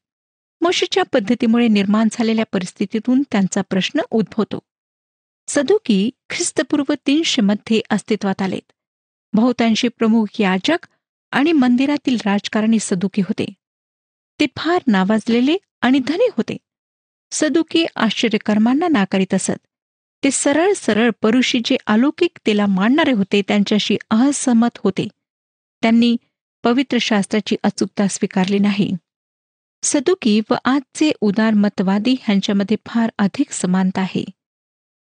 मोशीच्या 0.61 1.03
पद्धतीमुळे 1.13 1.69
निर्माण 1.69 2.09
झालेल्या 2.13 2.45
परिस्थितीतून 2.53 3.23
त्यांचा 3.31 3.61
प्रश्न 3.61 4.01
उद्भवतो. 4.11 4.59
सदुकी 5.49 6.11
ख्रिस्तपूर्व 6.31 6.93
तीनशे 7.07 7.43
मध्ये 7.43 7.81
अस्तित्वात 7.91 8.43
आलेत. 8.43 8.73
बहुतांशी 9.33 9.89
प्रमुख 9.89 10.41
याजक 10.41 10.87
आणि 11.31 11.53
मंदिरातील 11.53 12.17
राजकारणी 12.27 12.79
सदुकी 12.81 13.23
होते. 13.23 13.47
ते 14.41 14.47
फार 14.57 14.83
नावाजलेले 14.87 15.57
आणि 15.81 15.99
धनी 15.99 16.29
होते. 16.37 16.57
सदुकी 17.31 17.87
आश्चर्यकर्मांना 17.97 18.89
नाकारित 18.89 19.35
असत. 19.35 19.67
ते 20.25 20.31
सरळ 20.31 20.73
सरळ 20.73 21.11
परुषी 21.23 21.61
जे 21.65 21.77
अलौकिकतेला 21.87 22.67
मांडणारे 22.67 23.13
होते 23.13 23.43
त्यांच्याशी 23.49 23.97
असहमत 24.11 24.79
होते. 24.79 25.09
त्यांनी 25.83 26.17
पवित्र 26.65 26.99
शास्त्राची 27.01 27.57
अचूकता 27.63 28.09
स्वीकारली 28.09 28.59
नाही. 28.59 28.93
सदुकी 29.83 30.41
व 30.51 30.55
आजचे 30.65 31.13
उदारमतवादी 31.21 32.17
ह्यांच्यामध्ये 32.23 32.77
फार 32.87 33.11
अधिक 33.19 33.51
समानता 33.51 34.01
आहे. 34.01 34.25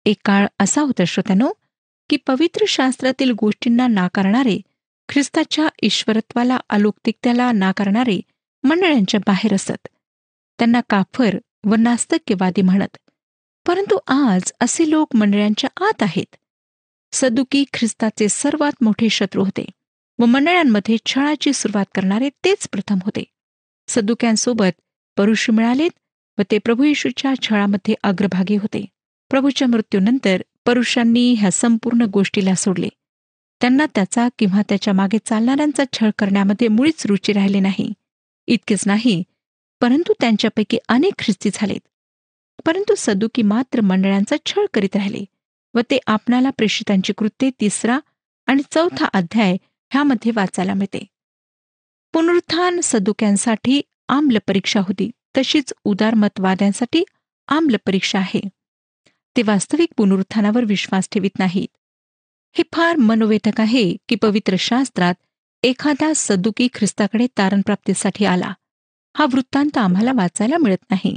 एक 0.04 0.16
काळ 0.24 0.46
असा 0.60 0.80
होता 0.80 1.04
श्रोत्यानो 1.04 1.52
की 2.10 2.16
पवित्र 2.16 2.64
शास्त्रातील 2.68 3.30
गोष्टींना 3.30 3.86
नाकारणारे 3.86 4.58
ख्रिस्ताच्या 5.08 5.68
ईश्वरत्वाला 5.82 6.58
अलौकिकतेला 6.68 7.52
नाकारणारे 7.52 8.20
मंडळांच्या 8.62 9.20
बाहेर 9.26 9.54
असत. 9.54 9.88
त्यांना 10.58 10.80
काफर 10.90 11.38
व 11.64 11.74
नास्तक्यवादी 11.74 12.62
म्हणत. 12.62 12.96
परंतु 13.66 13.98
आज 14.06 14.52
असे 14.60 14.90
लोक 14.90 15.16
मंडळांच्या 15.16 15.86
आत 15.86 16.02
आहेत. 16.02 16.36
सदुकी 17.12 17.64
ख्रिस्ताचे 17.72 18.28
सर्वात 18.28 18.72
मोठे 18.80 19.08
शत्रू 19.08 19.44
होते 19.44 19.64
व 20.18 20.24
मंडळांमध्ये 20.24 20.96
छळाची 21.06 21.52
सुरुवात 21.52 21.84
करणारे 21.94 22.28
तेच 22.44 22.68
प्रथम 22.68 22.98
होते. 23.04 23.24
सदुक्यांसोबत 23.88 24.80
परुष 25.16 25.50
मिळालेत 25.50 25.90
व 26.38 26.42
ते 26.50 26.58
प्रभू 26.58 26.84
येशूच्या 26.84 27.32
छळामध्ये 27.42 27.94
अग्रभागी 28.02 28.56
होते. 28.56 28.84
प्रभूच्या 29.30 29.68
मृत्यूनंतर 29.68 30.42
परुषांनी 30.66 31.32
ह्या 31.32 31.50
संपूर्ण 31.50 32.02
गोष्टीला 32.02 32.54
सोडले. 32.54 32.88
त्यांना 33.60 33.86
त्याचा 33.94 34.28
किंवा 34.38 34.62
त्याच्यामागे 34.68 35.18
चालणाऱ्यांचा 35.24 35.84
छळ 35.92 36.10
करण्यामध्ये 36.18 36.68
मुळीच 36.68 37.06
रुची 37.06 37.32
राहिली 37.32 37.60
नाही. 37.60 37.92
इतकेच 38.46 38.82
नाही 38.86 39.22
परंतु 39.80 40.12
त्यांच्यापैकी 40.20 40.78
अनेक 40.88 41.12
ख्रिस्ती 41.18 41.50
झालेत. 41.54 41.80
परंतु 42.66 42.94
सदुकी 42.98 43.42
मात्र 43.42 43.80
मंडळांचा 43.80 44.36
छळ 44.46 44.66
करीत 44.74 44.96
राहिले 44.96 45.24
व 45.74 45.80
ते 45.90 45.98
आपणाला 46.06 46.50
प्रेषितांची 46.50 47.12
कृत्ये 47.12 47.50
तिसरा 47.60 47.98
आणि 48.46 48.62
चौथा 48.70 49.04
अध्याय 49.04 49.56
ह्यामध्ये 49.92 50.32
वाचायला 50.36 50.74
मिळते. 50.74 51.04
पुनरुत्थान 52.16 52.80
सदुक्यांसाठी 52.82 53.82
आम्ल 54.08 54.38
परीक्षा 54.46 54.80
होती. 54.80 55.10
तशीच 55.36 55.72
उदारमतवाद्यांसाठी 55.84 57.04
आम्ल 57.48 57.76
परीक्षा 57.86 58.18
आहे. 58.18 58.40
ते 59.36 59.42
वास्तविक 59.42 59.88
पुनरुत्थानावर 59.96 60.64
विश्वास 60.64 61.08
ठेवित 61.12 61.38
नाहीत. 61.38 61.76
हे 62.52 62.62
फार 62.72 62.96
मनोवेधक 62.96 63.60
आहे 63.60 63.96
की 64.08 64.14
पवित्र 64.14 64.56
शास्त्रात 64.58 65.14
एखादा 65.62 66.12
सदुकी 66.16 66.68
ख्रिस्ताकडे 66.74 67.26
तारणप्राप्तीसाठी 67.26 68.24
आला. 68.24 68.52
हा 69.16 69.24
वृत्तांत 69.24 69.78
आम्हाला 69.78 70.12
वाचायला 70.14 70.56
मिळत 70.58 70.90
नाही. 70.90 71.16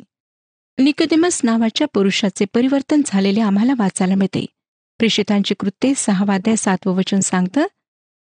निकदेमस 0.77 1.41
नावाच्या 1.43 1.87
पुरुषाचे 1.87 2.45
परिवर्तन 2.53 3.01
झालेले 3.05 3.41
आम्हाला 3.41 3.73
वाचायला 3.77 4.15
मिळते. 4.15 4.45
प्रेषितांची 4.97 5.53
कृत्ये 5.53 5.93
सहावाद्या 5.97 6.57
सातवं 6.57 6.95
वचन 6.95 7.19
सांगतं 7.19 7.65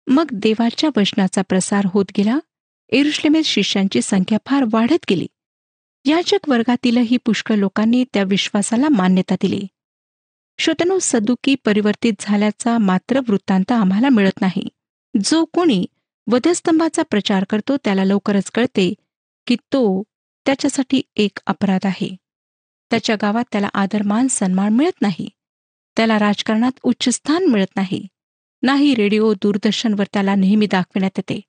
मग 0.06 0.26
देवाच्या 0.32 0.90
वचनाचा 0.96 1.42
प्रसार 1.42 1.86
होत 1.92 2.04
गेला 2.16 2.38
एरुश्लेमेत 2.88 3.42
शिष्यांची 3.42 4.02
संख्या 4.02 4.38
फार 4.46 4.64
वाढत 4.72 5.04
गेली. 5.10 5.26
याचक 6.04 6.38
वर्गातीलही 6.48 7.16
पुष्कळ 7.16 7.54
लोकांनी 7.54 8.04
त्या 8.14 8.22
विश्वासाला 8.22 8.88
मान्यता 8.88 9.34
दिली. 9.34 9.62
श्रोतनो 10.58 10.98
सदुकी 11.02 11.54
परिवर्तित 11.54 12.12
झाल्याचा 12.20 12.78
मात्र 12.78 13.20
वृत्तांत 13.28 13.72
आम्हाला 13.72 14.08
मिळत 14.08 14.40
नाही. 14.40 14.68
जो 15.24 15.44
कोणी 15.44 15.86
वधस्तंभाचा 16.32 17.02
प्रचार 17.02 17.44
करतो 17.44 17.76
त्याला 17.76 18.04
लवकरच 18.04 18.50
कळते 18.50 18.94
की 19.46 19.56
तो 19.56 20.02
त्याच्यासाठी 20.46 21.02
एक 21.16 21.38
अपराध 21.46 21.86
आहे. 21.86 22.16
त्याच्या 22.90 23.16
गावात 23.22 23.44
त्याला 23.52 23.68
आदरमान 23.74 24.26
सन्मान 24.28 24.72
मिळत 24.72 25.02
नाही. 25.02 25.28
त्याला 25.96 26.18
राजकारणात 26.18 26.72
उच्च 26.82 27.08
स्थान 27.08 27.46
मिळत 27.46 27.76
नाही. 27.76 28.06
नाही 28.62 28.94
रेडिओ 28.94 29.34
दूरदर्शनवर 29.34 30.04
त्याला 30.12 30.34
नेहमी 30.34 30.66
दाखविण्यात 30.66 31.18
येते. 31.18 31.40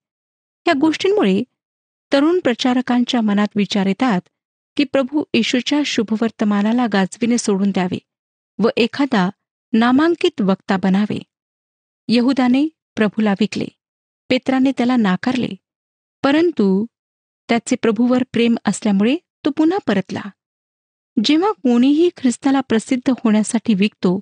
या 0.67 0.73
गोष्टींमुळे 0.82 1.43
तरुण 2.13 2.39
प्रचारकांच्या 2.39 3.21
मनात 3.21 3.47
विचार 3.56 3.86
येतात 3.86 4.21
की 4.77 4.84
प्रभू 4.84 5.23
येशूच्या 5.34 5.82
शुभवर्तमानाला 5.86 6.88
गाजविणे 6.93 7.38
सोडून 7.38 7.71
द्यावे 7.71 7.99
व 8.60 8.67
एखादा 8.77 9.30
नामांकित 9.73 10.41
वक्ता 10.41 10.77
बनावे. 10.77 11.21
यहुदाने 12.08 12.67
प्रभूला 12.95 13.32
विकले. 13.32 13.65
पेत्राने 14.30 14.71
त्याला 14.71 14.95
नाकारले. 14.95 15.47
परंतु 16.23 16.86
त्याचे 17.49 17.75
प्रभूवर 17.75 18.23
प्रेम 18.32 18.58
असल्यामुळे 18.65 19.15
तो 19.15 19.49
पुन्हा 19.49 19.77
परतला. 19.88 20.21
जेव्हा 21.23 21.51
कोणीही 21.51 22.10
ख्रिस्ताला 22.17 22.62
प्रसिद्ध 22.62 23.10
होण्यासाठी 23.10 23.73
विकतो 23.73 24.19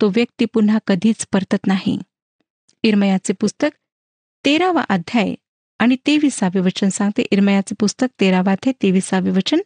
तो 0.00 0.08
व्यक्ती 0.08 0.44
पुन्हा 0.44 0.78
कधीच 0.86 1.26
परतत 1.32 1.66
नाही. 1.66 1.98
इरमयाचे 2.82 3.32
पुस्तक 3.32 3.68
तेरावा 4.44 4.84
अध्याय 4.88 5.34
आणि 5.78 5.96
तेविसावे 6.06 6.60
वचन 6.60 6.88
सांगते. 6.88 7.22
इरमयाचे 7.30 7.74
पुस्तक 7.80 8.06
तेरावा 8.20 8.54
ते 8.54 8.72
तेविसावे 8.72 9.30
वचन. 9.30 9.58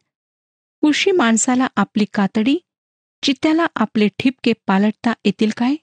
कुशी 0.81 1.11
माणसाला 1.11 1.66
आपली 1.77 2.05
कातडी 2.14 2.57
चित्त्याला 3.22 3.66
आपले 3.77 4.09
ठिपके 4.18 4.53
पालटता 4.66 5.12
येतील 5.25 5.51
काय? 5.57 5.75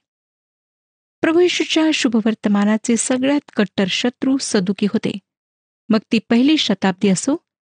प्रभू 1.21 1.39
येशूच्या 1.39 1.91
शुभवर्तमानाचे 1.93 2.97
सगळ्यात 2.97 3.51
कट्टर 3.55 3.85
शत्रू 3.89 4.37
सदुकी 4.37 4.85
होते. 4.85 5.11
मग 5.89 5.99
ती 6.11 6.19
पहिली 6.29 6.57
शताब्दी 6.57 7.09
असो 7.09 7.35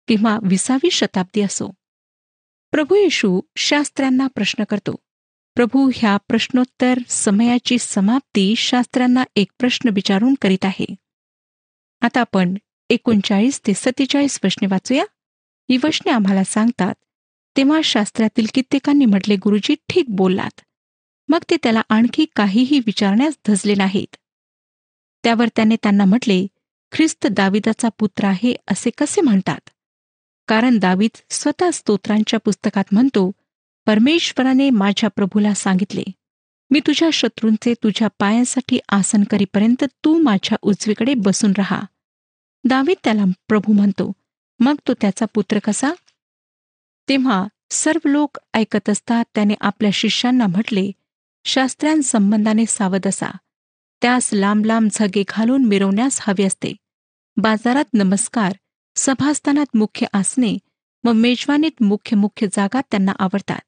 किंवा 0.08 0.40
विसावी 0.44 0.92
शताब्दी 0.92 1.42
असो. 1.42 1.72
प्रभू 2.72 2.96
येशू 2.96 3.42
शास्त्र्यांना 3.56 4.28
प्रश्न 4.28 4.64
करतो. 4.64 4.96
प्रभू 5.56 5.92
ह्या 5.96 6.18
प्रश्नोत्तर 6.18 7.00
समयाची 7.08 7.78
समाप्ती 7.80 8.56
शास्त्रांना 8.56 9.24
एक 9.36 9.52
प्रश्न 9.60 9.90
विचारून 9.94 10.34
करीत 10.42 10.66
आहे. 10.66 10.96
आता 12.02 12.20
आपण 12.20 12.56
एकोणचाळीस 12.90 13.60
ते 13.68 13.74
सत्तेचाळीस 13.74 14.40
प्रश्ने 14.40 14.68
वाचूया. 14.68 15.04
ही 15.70 15.78
वचने 15.84 16.12
आम्हाला 16.12 16.44
सांगतात 16.44 16.96
तेव्हा 17.58 17.80
शास्त्रातील 17.84 18.46
कित्येकांनी 18.54 19.06
म्हटले 19.06 19.36
गुरुजी 19.36 19.76
ठीक 19.90 20.06
बोललात. 20.10 20.62
मग 21.30 21.40
ते 21.50 21.58
त्याला 21.64 21.82
आणखी 21.90 22.26
काहीही 22.36 22.80
विचारण्यास 22.80 23.38
धजले 23.48 23.76
नाहीत. 23.76 24.16
त्यावर 25.24 25.48
त्याने 25.56 25.76
त्यांना 25.76 26.06
म्हटले 26.06 26.48
ख्रिस्त 26.92 27.28
दाविदाचा 27.28 27.90
पुत्र 27.90 28.26
आहे 28.26 28.56
असे 28.68 28.90
कसे 28.90 29.22
म्हणतात? 29.22 29.70
कारण 30.48 30.78
दावीद 30.78 31.18
स्वतः 31.30 31.70
स्तोत्रांच्या 31.72 32.40
पुस्तकात 32.40 32.84
म्हणतो 32.92 33.32
परमेश्वराने 33.86 34.70
माझ्या 34.70 35.10
प्रभूला 35.10 35.54
सांगितले 35.54 36.04
मी 36.72 36.80
तुझ्या 36.80 37.10
शत्रूंचे 37.10 37.74
तुझ्या 37.74 38.08
पायांसाठी 38.20 38.80
आसन 38.90 39.24
करीपर्यंत 39.24 39.84
तू 39.84 40.22
माझ्या 40.24 40.58
उजवीकडे 40.62 41.14
बसून 41.14 41.52
राहा. 41.58 41.82
दावीद 42.64 42.98
त्याला 43.04 43.24
प्रभू 43.48 43.74
म्हणतो 43.74 44.12
मग 44.60 44.76
तो 44.88 44.94
त्याचा 44.94 45.26
पुत्र 45.26 45.60
कसा? 45.64 45.92
तेव्हा 47.10 47.48
सर्व 47.70 48.08
लोक 48.08 48.38
ऐकत 48.54 48.90
असता 48.90 49.24
त्याने 49.36 49.54
आपल्या 49.62 49.92
शिष्यांना 49.92 50.48
म्हटले 50.48 50.92
शास्त्रांसंबंधाने 51.46 52.66
सावध 52.66 53.08
असा. 53.08 53.30
त्यास 54.02 54.30
लांब 54.34 54.66
लांब 54.66 54.90
झगे 54.92 55.24
घालून 55.28 55.66
मिरवण्यास 55.66 56.20
हवे 56.22 56.44
असते. 56.44 56.74
बाजारात 57.38 57.86
नमस्कार 57.94 58.54
सभास्थानात 58.96 59.76
मुख्य 59.76 60.08
आसने 60.14 60.58
व 61.04 61.12
मेजवानीत 61.12 61.84
मुख्य 61.84 62.16
मुख्य 62.16 62.48
जागा 62.48 62.82
त्यांना 62.82 63.12
आवडतात. 63.20 63.60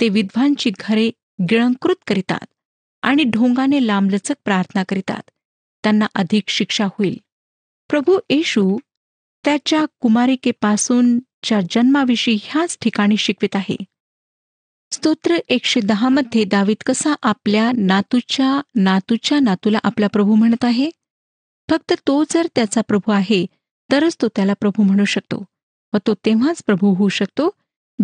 ते 0.00 0.08
विद्वांची 0.08 0.70
घरे 0.78 1.10
गिळंकृत 1.40 1.96
करीतात 2.06 2.46
आणि 3.02 3.24
ढोंगाने 3.24 3.86
लांबलचक 3.86 4.34
प्रार्थना 4.44 4.82
करीतात. 4.88 5.30
त्यांना 5.84 6.06
अधिक 6.14 6.48
शिक्षा 6.48 6.84
होईल. 6.84 7.16
प्रभू 7.88 8.18
येशू 8.30 8.78
त्याच्या 9.44 9.84
कुमारिकेपासूनच्या 10.00 11.60
जन्माविषयी 11.70 12.38
ह्याच 12.42 12.78
ठिकाणी 12.80 13.16
शिकवित 13.16 13.56
आहे. 13.56 13.76
स्तोत्र 14.92 15.36
एकशे 15.48 15.80
दहा 15.80 16.08
मध्ये 16.08 16.74
कसा 16.86 17.14
आपल्या 17.22 17.70
नातूच्या 17.76 18.60
नातूच्या 18.74 19.40
नातूला 19.40 19.78
आपला 19.82 20.06
प्रभू 20.06 20.34
म्हणत 20.34 20.64
आहे? 20.64 20.90
फक्त 21.70 21.92
तो 22.06 22.24
जर 22.30 22.46
त्याचा 22.54 22.80
प्रभू 22.80 23.10
आहे 23.10 23.46
तरच 23.92 24.16
तो 24.22 24.28
त्याला 24.36 24.52
प्रभू 24.60 24.82
म्हणू 24.82 25.04
शकतो 25.04 25.44
व 25.92 25.96
तो 26.06 26.14
तेव्हाच 26.14 26.62
प्रभू 26.66 26.94
होऊ 26.94 27.08
शकतो. 27.08 27.50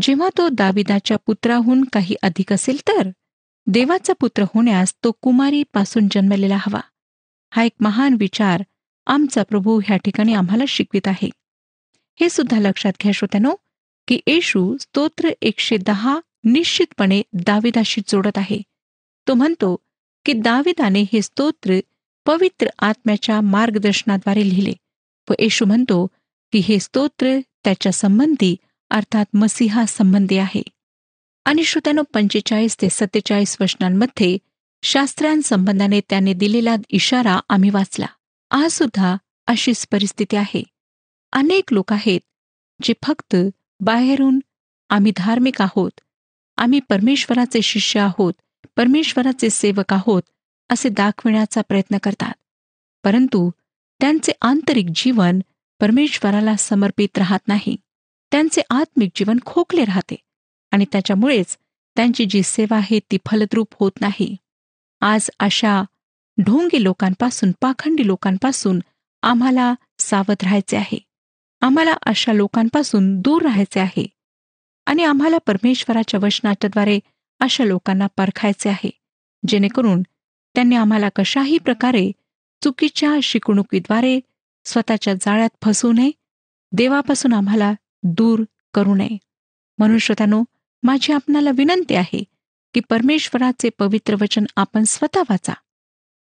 जेव्हा 0.00 0.28
तो 0.38 0.48
दाविदाच्या 0.48 1.16
पुत्राहून 1.26 1.84
काही 1.84 2.14
अधिक 2.22 2.52
असेल 2.52 2.78
तर? 2.88 3.08
देवाचा 3.66 4.12
पुत्र 4.20 4.42
होण्यास 4.42 4.94
तो 5.04 5.12
कुमारीपासून 5.20 6.08
जन्मलेला 6.10 6.56
हवा. 6.56 6.80
हा 7.50 7.62
एक 7.62 7.72
महान 7.80 8.16
विचार 8.18 8.62
आमचा 9.06 9.42
प्रभू 9.42 9.80
ह्या 9.86 9.96
ठिकाणी 9.96 10.34
आम्हाला 10.34 10.64
शिकवित 10.68 11.08
आहे. 11.08 11.30
हे 12.20 12.28
सुद्धा 12.28 12.58
लक्षात 12.58 12.92
घ्या 13.02 13.12
श्रोत्यानो 13.12 13.54
की 14.08 14.20
येशू 14.26 14.76
स्तोत्र 14.80 15.30
एकशे 15.42 15.76
दहा 15.76 16.20
निश्चितपणे 16.44 17.22
दाविदाशी 17.32 18.00
जोडत 18.08 18.38
आहे. 18.38 18.62
तो 19.28 19.34
म्हणतो 19.34 19.76
की 20.24 20.32
दाविदाने 20.32 21.04
हे 21.12 21.22
स्तोत्र 21.22 21.80
पवित्र 22.26 22.66
आत्म्याच्या 22.78 23.40
मार्गदर्शनाद्वारे 23.40 24.48
लिहिले. 24.48 24.72
व 25.30 25.32
येशू 25.38 25.64
म्हणतो 25.64 26.06
की 26.52 26.58
हे 26.58 26.80
स्तोत्र 26.80 27.38
त्याच्या 27.64 27.92
संबंधी 27.92 28.56
अर्थात 28.90 29.24
मसीहा 29.34 29.86
संबंधी 29.86 30.38
आहे. 30.38 30.62
आणि 31.44 31.64
श्रोत्यानो 31.64 32.02
पंचेचाळीस 32.14 32.76
ते 32.82 32.88
सत्तेचाळीस 32.90 33.56
वचनांमध्ये 33.60 34.38
शास्त्रांसंबंधाने 34.82 36.00
त्याने 36.00 36.32
दिलेला 36.32 36.76
इशारा 36.88 37.40
आम्ही 37.48 37.70
वाचला. 37.70 38.06
आज 38.50 38.70
सुद्धा 38.70 39.16
अशीच 39.46 39.86
परिस्थिती 39.86 40.36
आहे. 40.36 40.62
अनेक 41.32 41.72
लोक 41.72 41.92
आहेत 41.92 42.20
जे 42.82 42.94
फक्त 43.06 43.36
बाहेरून 43.80 44.40
आम्ही 44.90 45.12
धार्मिक 45.16 45.62
आहोत 45.62 46.00
आम्ही 46.56 46.80
परमेश्वराचे 46.80 47.62
शिष्य 47.62 48.00
आहोत 48.00 48.32
परमेश्वराचे 48.76 49.50
सेवक 49.50 49.92
आहोत 49.92 50.22
असे 50.68 50.88
दाखविण्याचा 50.88 51.60
प्रयत्न 51.60 51.98
करतात. 52.02 52.32
परंतु 53.04 53.50
त्यांचे 54.00 54.32
आंतरिक 54.42 54.86
जीवन 54.94 55.40
परमेश्वराला 55.80 56.56
समर्पित 56.56 57.18
राहत 57.18 57.48
नाही. 57.48 57.76
त्यांचे 58.30 58.60
आत्मिक 58.70 59.10
जीवन 59.14 59.38
खोकले 59.46 59.84
राहते. 59.84 60.16
आणि 60.72 60.84
त्याच्यामुळेच 60.92 61.58
त्यांची 61.96 62.24
जी 62.24 62.42
सेवा 62.42 62.76
आहे 62.76 62.98
ती 62.98 63.16
फलद्रूप 63.30 63.68
होत 63.80 63.92
नाही. 64.00 64.36
आज 65.00 65.30
अशा 65.38 65.82
ढोंगी 66.38 66.82
लोकांपासून 66.82 67.52
पाखंडी 67.60 68.06
लोकांपासून 68.06 68.80
आम्हाला 69.22 69.74
सावध 69.98 70.36
राहायचे 70.42 70.76
आहे. 70.76 70.98
आम्हाला 71.60 71.92
अशा 72.06 72.32
लोकांपासून 72.32 73.20
दूर 73.20 73.42
राहायचे 73.42 73.80
आहे. 73.80 74.06
आणि 74.86 75.04
आम्हाला 75.04 75.38
परमेश्वराच्या 75.38 76.20
वचनाच्याद्वारे 76.22 77.00
अशा 77.40 77.64
लोकांना 77.64 78.06
परखायचे 78.06 78.68
आहे 78.68 78.90
जेणेकरून 79.48 80.02
त्यांनी 80.54 80.76
आम्हाला 80.76 81.08
कशाही 81.08 81.58
प्रकारे 81.58 82.10
चुकीच्या 82.62 83.14
शिकवणुकीद्वारे 83.22 84.20
स्वतःच्या 84.64 85.14
जाळ्यात 85.14 85.50
फसू 85.62 85.92
नये 85.92 86.10
देवापासून 86.72 87.32
आम्हाला 87.32 87.72
दूर 88.02 88.44
करू 88.74 88.94
नये. 88.94 89.18
म्हणून 89.78 89.98
माझी 90.82 91.12
आपणाला 91.12 91.50
विनंती 91.54 91.94
आहे 91.94 92.24
की 92.74 92.80
परमेश्वराचे 92.80 93.68
पवित्र 93.78 94.16
वचन 94.20 94.44
आपण 94.56 94.84
स्वतः 94.84 95.22
वाचा. 95.30 95.52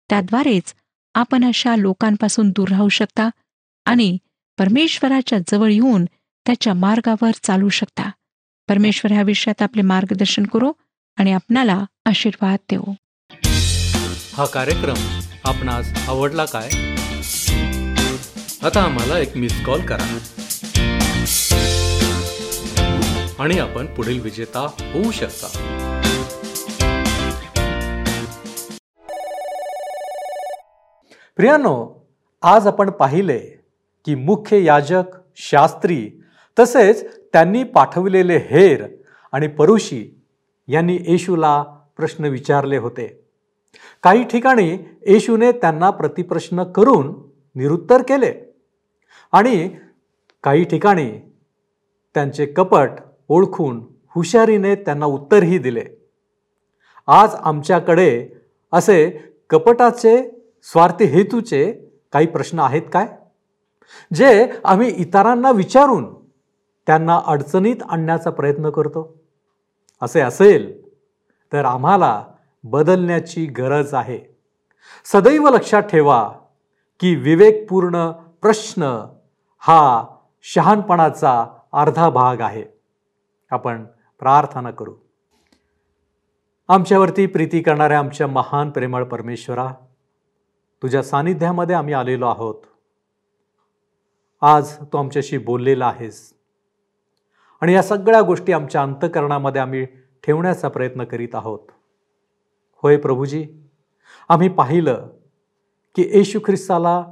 त्याद्वारेच 0.09 0.73
आपण 1.15 1.43
अशा 1.43 1.75
लोकांपासून 1.75 2.49
दूर 2.49 2.67
राहू 2.69 2.89
शकता 2.89 3.29
आणि 3.85 4.17
परमेश्वराच्या 4.57 5.39
जवळ 5.47 5.71
येऊन 5.71 6.05
त्याच्या 6.45 6.73
मार्गावर 6.73 7.31
चालू 7.43 7.69
शकता. 7.69 8.09
परमेश्वर 8.69 9.11
ह्या 9.11 9.23
विषयात 9.23 9.61
आपले 9.61 9.81
मार्गदर्शन 9.81 10.45
करो 10.45 10.71
आणि 11.17 11.31
आपणाला 11.31 11.83
आशीर्वाद 12.05 12.59
देऊ 12.69 12.93
हा 14.33 14.45
कार्यक्रम 14.45 15.19
आपणास 15.45 16.07
आवडला 16.07 16.45
काय? 16.45 16.69
आता 18.61 18.81
आम्हाला 18.83 19.19
एक 19.19 19.37
मिस 19.37 19.63
कॉल 19.65 19.85
करा. 19.85 20.17
आणि 23.41 23.59
आपण 23.59 23.85
पुढील 23.85 24.21
विजेता 24.21 24.59
होऊ 24.59 25.11
शकता. 25.11 25.47
प्रियानो 31.35 32.05
आज 32.41 32.67
आपण 32.67 32.89
पाहिले 32.89 33.39
की 34.05 34.15
मुख्य 34.15 34.63
याजक 34.63 35.03
शास्त्री 35.35 36.11
तसेच 36.59 37.17
त्यांनी 37.33 37.63
पाठविलेले 37.63 38.37
हेर 38.37 38.85
आणि 39.31 39.47
परुषी 39.47 40.21
यांनी 40.67 40.99
येशूला 41.07 41.63
प्रश्न 41.97 42.25
विचारले 42.25 42.77
होते. 42.77 43.23
काही 44.03 44.23
ठिकाणी 44.23 44.71
येशूने 45.07 45.51
त्यांना 45.51 45.89
प्रतिप्रश्न 45.89 46.63
करून 46.63 47.13
निरुत्तर 47.55 48.01
केले 48.01 48.33
आणि 49.31 49.69
काही 50.43 50.63
ठिकाणी 50.63 51.11
त्यांचे 52.13 52.45
कपट 52.45 52.89
ओळखून 53.31 53.87
हुशारीने 54.09 54.75
त्यांना 54.75 55.05
उत्तरही 55.05 55.57
दिले. 55.57 55.85
आज 57.07 57.35
आमच्याकडे 57.35 58.29
असे 58.71 59.09
कपटाचे 59.49 60.41
स्वार्थी 60.63 61.05
हेतूचे 61.05 61.71
काही 62.13 62.27
प्रश्न 62.27 62.59
आहेत 62.59 62.81
काय? 62.93 63.07
जे 64.13 64.51
आम्ही 64.65 64.89
इतरांना 64.89 65.51
विचारून 65.51 66.13
त्यांना 66.87 67.21
अडचणीत 67.25 67.75
आणण्याचा 67.89 68.29
प्रयत्न 68.29 68.69
करतो. 68.69 69.21
असे 70.01 70.21
असेल 70.21 70.87
तर 71.53 71.65
आम्हाला 71.65 72.25
बदलण्याची 72.63 73.45
गरज 73.45 73.93
आहे. 73.93 74.35
सदैव 75.05 75.49
लक्षात 75.49 75.83
ठेवा 75.83 76.31
की 76.99 77.15
विवेकपूर्ण 77.15 78.11
प्रश्न 78.11 79.05
हा 79.59 80.05
शहाणपणाचा 80.43 81.45
अर्धा 81.73 82.09
भाग 82.09 82.41
आहे. 82.41 82.70
आपण 83.51 83.85
प्रार्थना 84.19 84.71
करू. 84.71 84.93
आमच्यावरती 86.67 87.25
प्रीती 87.25 87.61
करणाऱ्या 87.61 87.99
आमच्या 87.99 88.27
महान 88.27 88.69
प्रेमळ 88.69 89.03
परमेश्वरा 89.03 89.73
तुझ्या 90.81 91.03
सानिध्यामध्ये 91.03 91.75
आम्ही 91.75 91.93
आलेलो 91.93 92.27
आहोत. 92.27 92.55
आज 94.41 94.77
तू 94.77 94.97
आमच्याशी 94.97 95.37
बोललेला 95.37 95.87
आहेस. 95.87 96.33
आणि 97.61 97.73
या 97.73 97.83
सगळ्या 97.83 98.21
गोष्टी 98.21 98.51
आमच्या 98.51 98.81
अंतकरणामध्ये 98.81 99.61
आम्ही 99.61 99.85
ठेवण्याचा 100.23 100.67
प्रयत्न 100.67 101.03
करीत 101.03 101.35
आहोत. 101.35 101.59
होय 102.75 102.97
प्रभूजी 102.97 103.47
आम्ही 104.29 104.49
पाहिलं 104.49 105.07
की 105.95 106.01
येशू 106.13 106.39
ख्रिस्ताला 106.39 107.05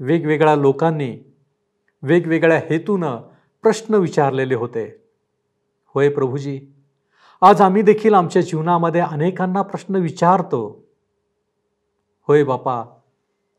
वेगवेगळ्या 0.00 0.56
लोकांनी 0.56 1.18
वेगवेगळ्या 2.02 2.58
हेतूनं 2.58 3.16
प्रश्न 3.62 3.94
विचारलेले 3.94 4.54
होते. 4.54 5.03
होय 5.94 6.08
प्रभूजी. 6.08 6.60
आज 7.40 7.60
आम्ही 7.60 7.82
देखील 7.82 8.14
आमच्या 8.14 8.42
जीवनामध्ये 8.42 9.00
अनेकांना 9.00 9.62
प्रश्न 9.62 9.96
विचारतो. 9.96 10.84
होय 12.28 12.42
बापा 12.44 12.82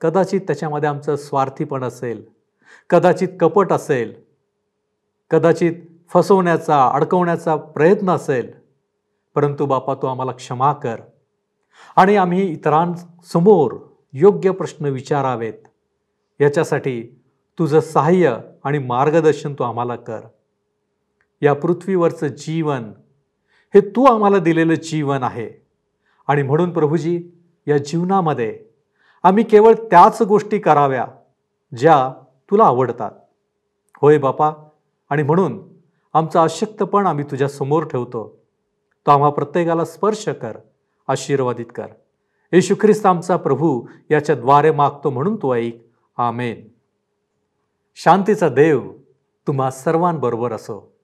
कदाचित 0.02 0.42
त्याच्यामध्ये 0.42 0.90
आमचं 0.90 1.16
स्वार्थीपण 1.16 1.84
असेल 1.84 2.26
कदाचित 2.90 3.28
कपट 3.40 3.72
असेल 3.72 4.14
कदाचित 5.32 5.74
फसवण्याचा 6.10 6.84
अडकवण्याचा 6.88 7.56
प्रयत्न 7.56 8.10
असेल 8.10 8.52
परंतु 9.36 9.66
बापा 9.66 9.94
तू 9.94 10.08
आम्हाला 10.08 10.32
क्षमा 10.32 10.74
कर. 10.74 10.96
आणि 11.96 12.16
आम्ही 12.16 12.52
इतरांसमोर 12.52 13.76
योग्य 14.14 14.52
प्रश्न 14.52 14.86
विचारावेत. 14.86 15.68
याच्यासाठी 16.42 17.22
तुझं 17.60 17.80
सहाय्य 17.80 18.38
आणि 18.64 18.78
मार्गदर्शन 18.78 19.54
तू 19.54 19.64
आम्हाला 19.64 19.96
कर. 19.96 20.20
या 21.46 21.54
पृथ्वीवरचं 21.54 22.28
जीवन 22.28 22.92
हे 23.74 23.82
तू 23.82 24.06
आम्हाला 24.06 24.40
दिलेलं 24.40 24.74
जीवन 24.74 25.24
आहे. 25.24 25.66
आणि 26.28 26.44
म्हणून 26.44 26.72
प्रभूजी 26.72 27.24
या 27.68 27.78
जीवनामध्ये 27.78 28.60
आम्ही 29.24 29.44
केवळ 29.44 29.74
त्याच 29.74 30.22
गोष्टी 30.22 30.60
कराव्या 30.60 31.06
ज्या 31.78 32.14
तुला 32.52 32.64
आवडतात. 32.64 33.12
होय 34.02 34.18
बापा 34.18 34.52
आणि 35.10 35.24
म्हणून 35.24 35.60
आमचं 36.14 36.40
अशक्तपण 36.40 37.08
आम्ही 37.08 37.26
तुझ्या 37.32 37.50
समोर 37.50 37.84
ठेवतो. 37.84 38.44
तो 39.06 39.12
आम्हा 39.12 39.30
प्रत्येकाला 39.30 39.86
स्पर्श 39.86 40.28
कर 40.28 40.58
आशीर्वादित 41.08 41.66
कर. 41.76 41.88
येशू 42.54 42.76
ख्रिस्त 42.82 43.06
आमचा 43.06 43.38
प्रभू 43.38 43.88
याच्याद्वारे 44.12 44.72
मागतो 44.72 45.10
म्हणून 45.10 45.36
तो 45.36 45.56
ऐक. 45.56 45.86
आमेन. 46.18 46.68
शांतीचा 47.96 48.50
देव 48.50 48.92
तुम्हा 49.48 49.72
सर्वांबरोबर 49.72 50.54
असो. 50.54 50.95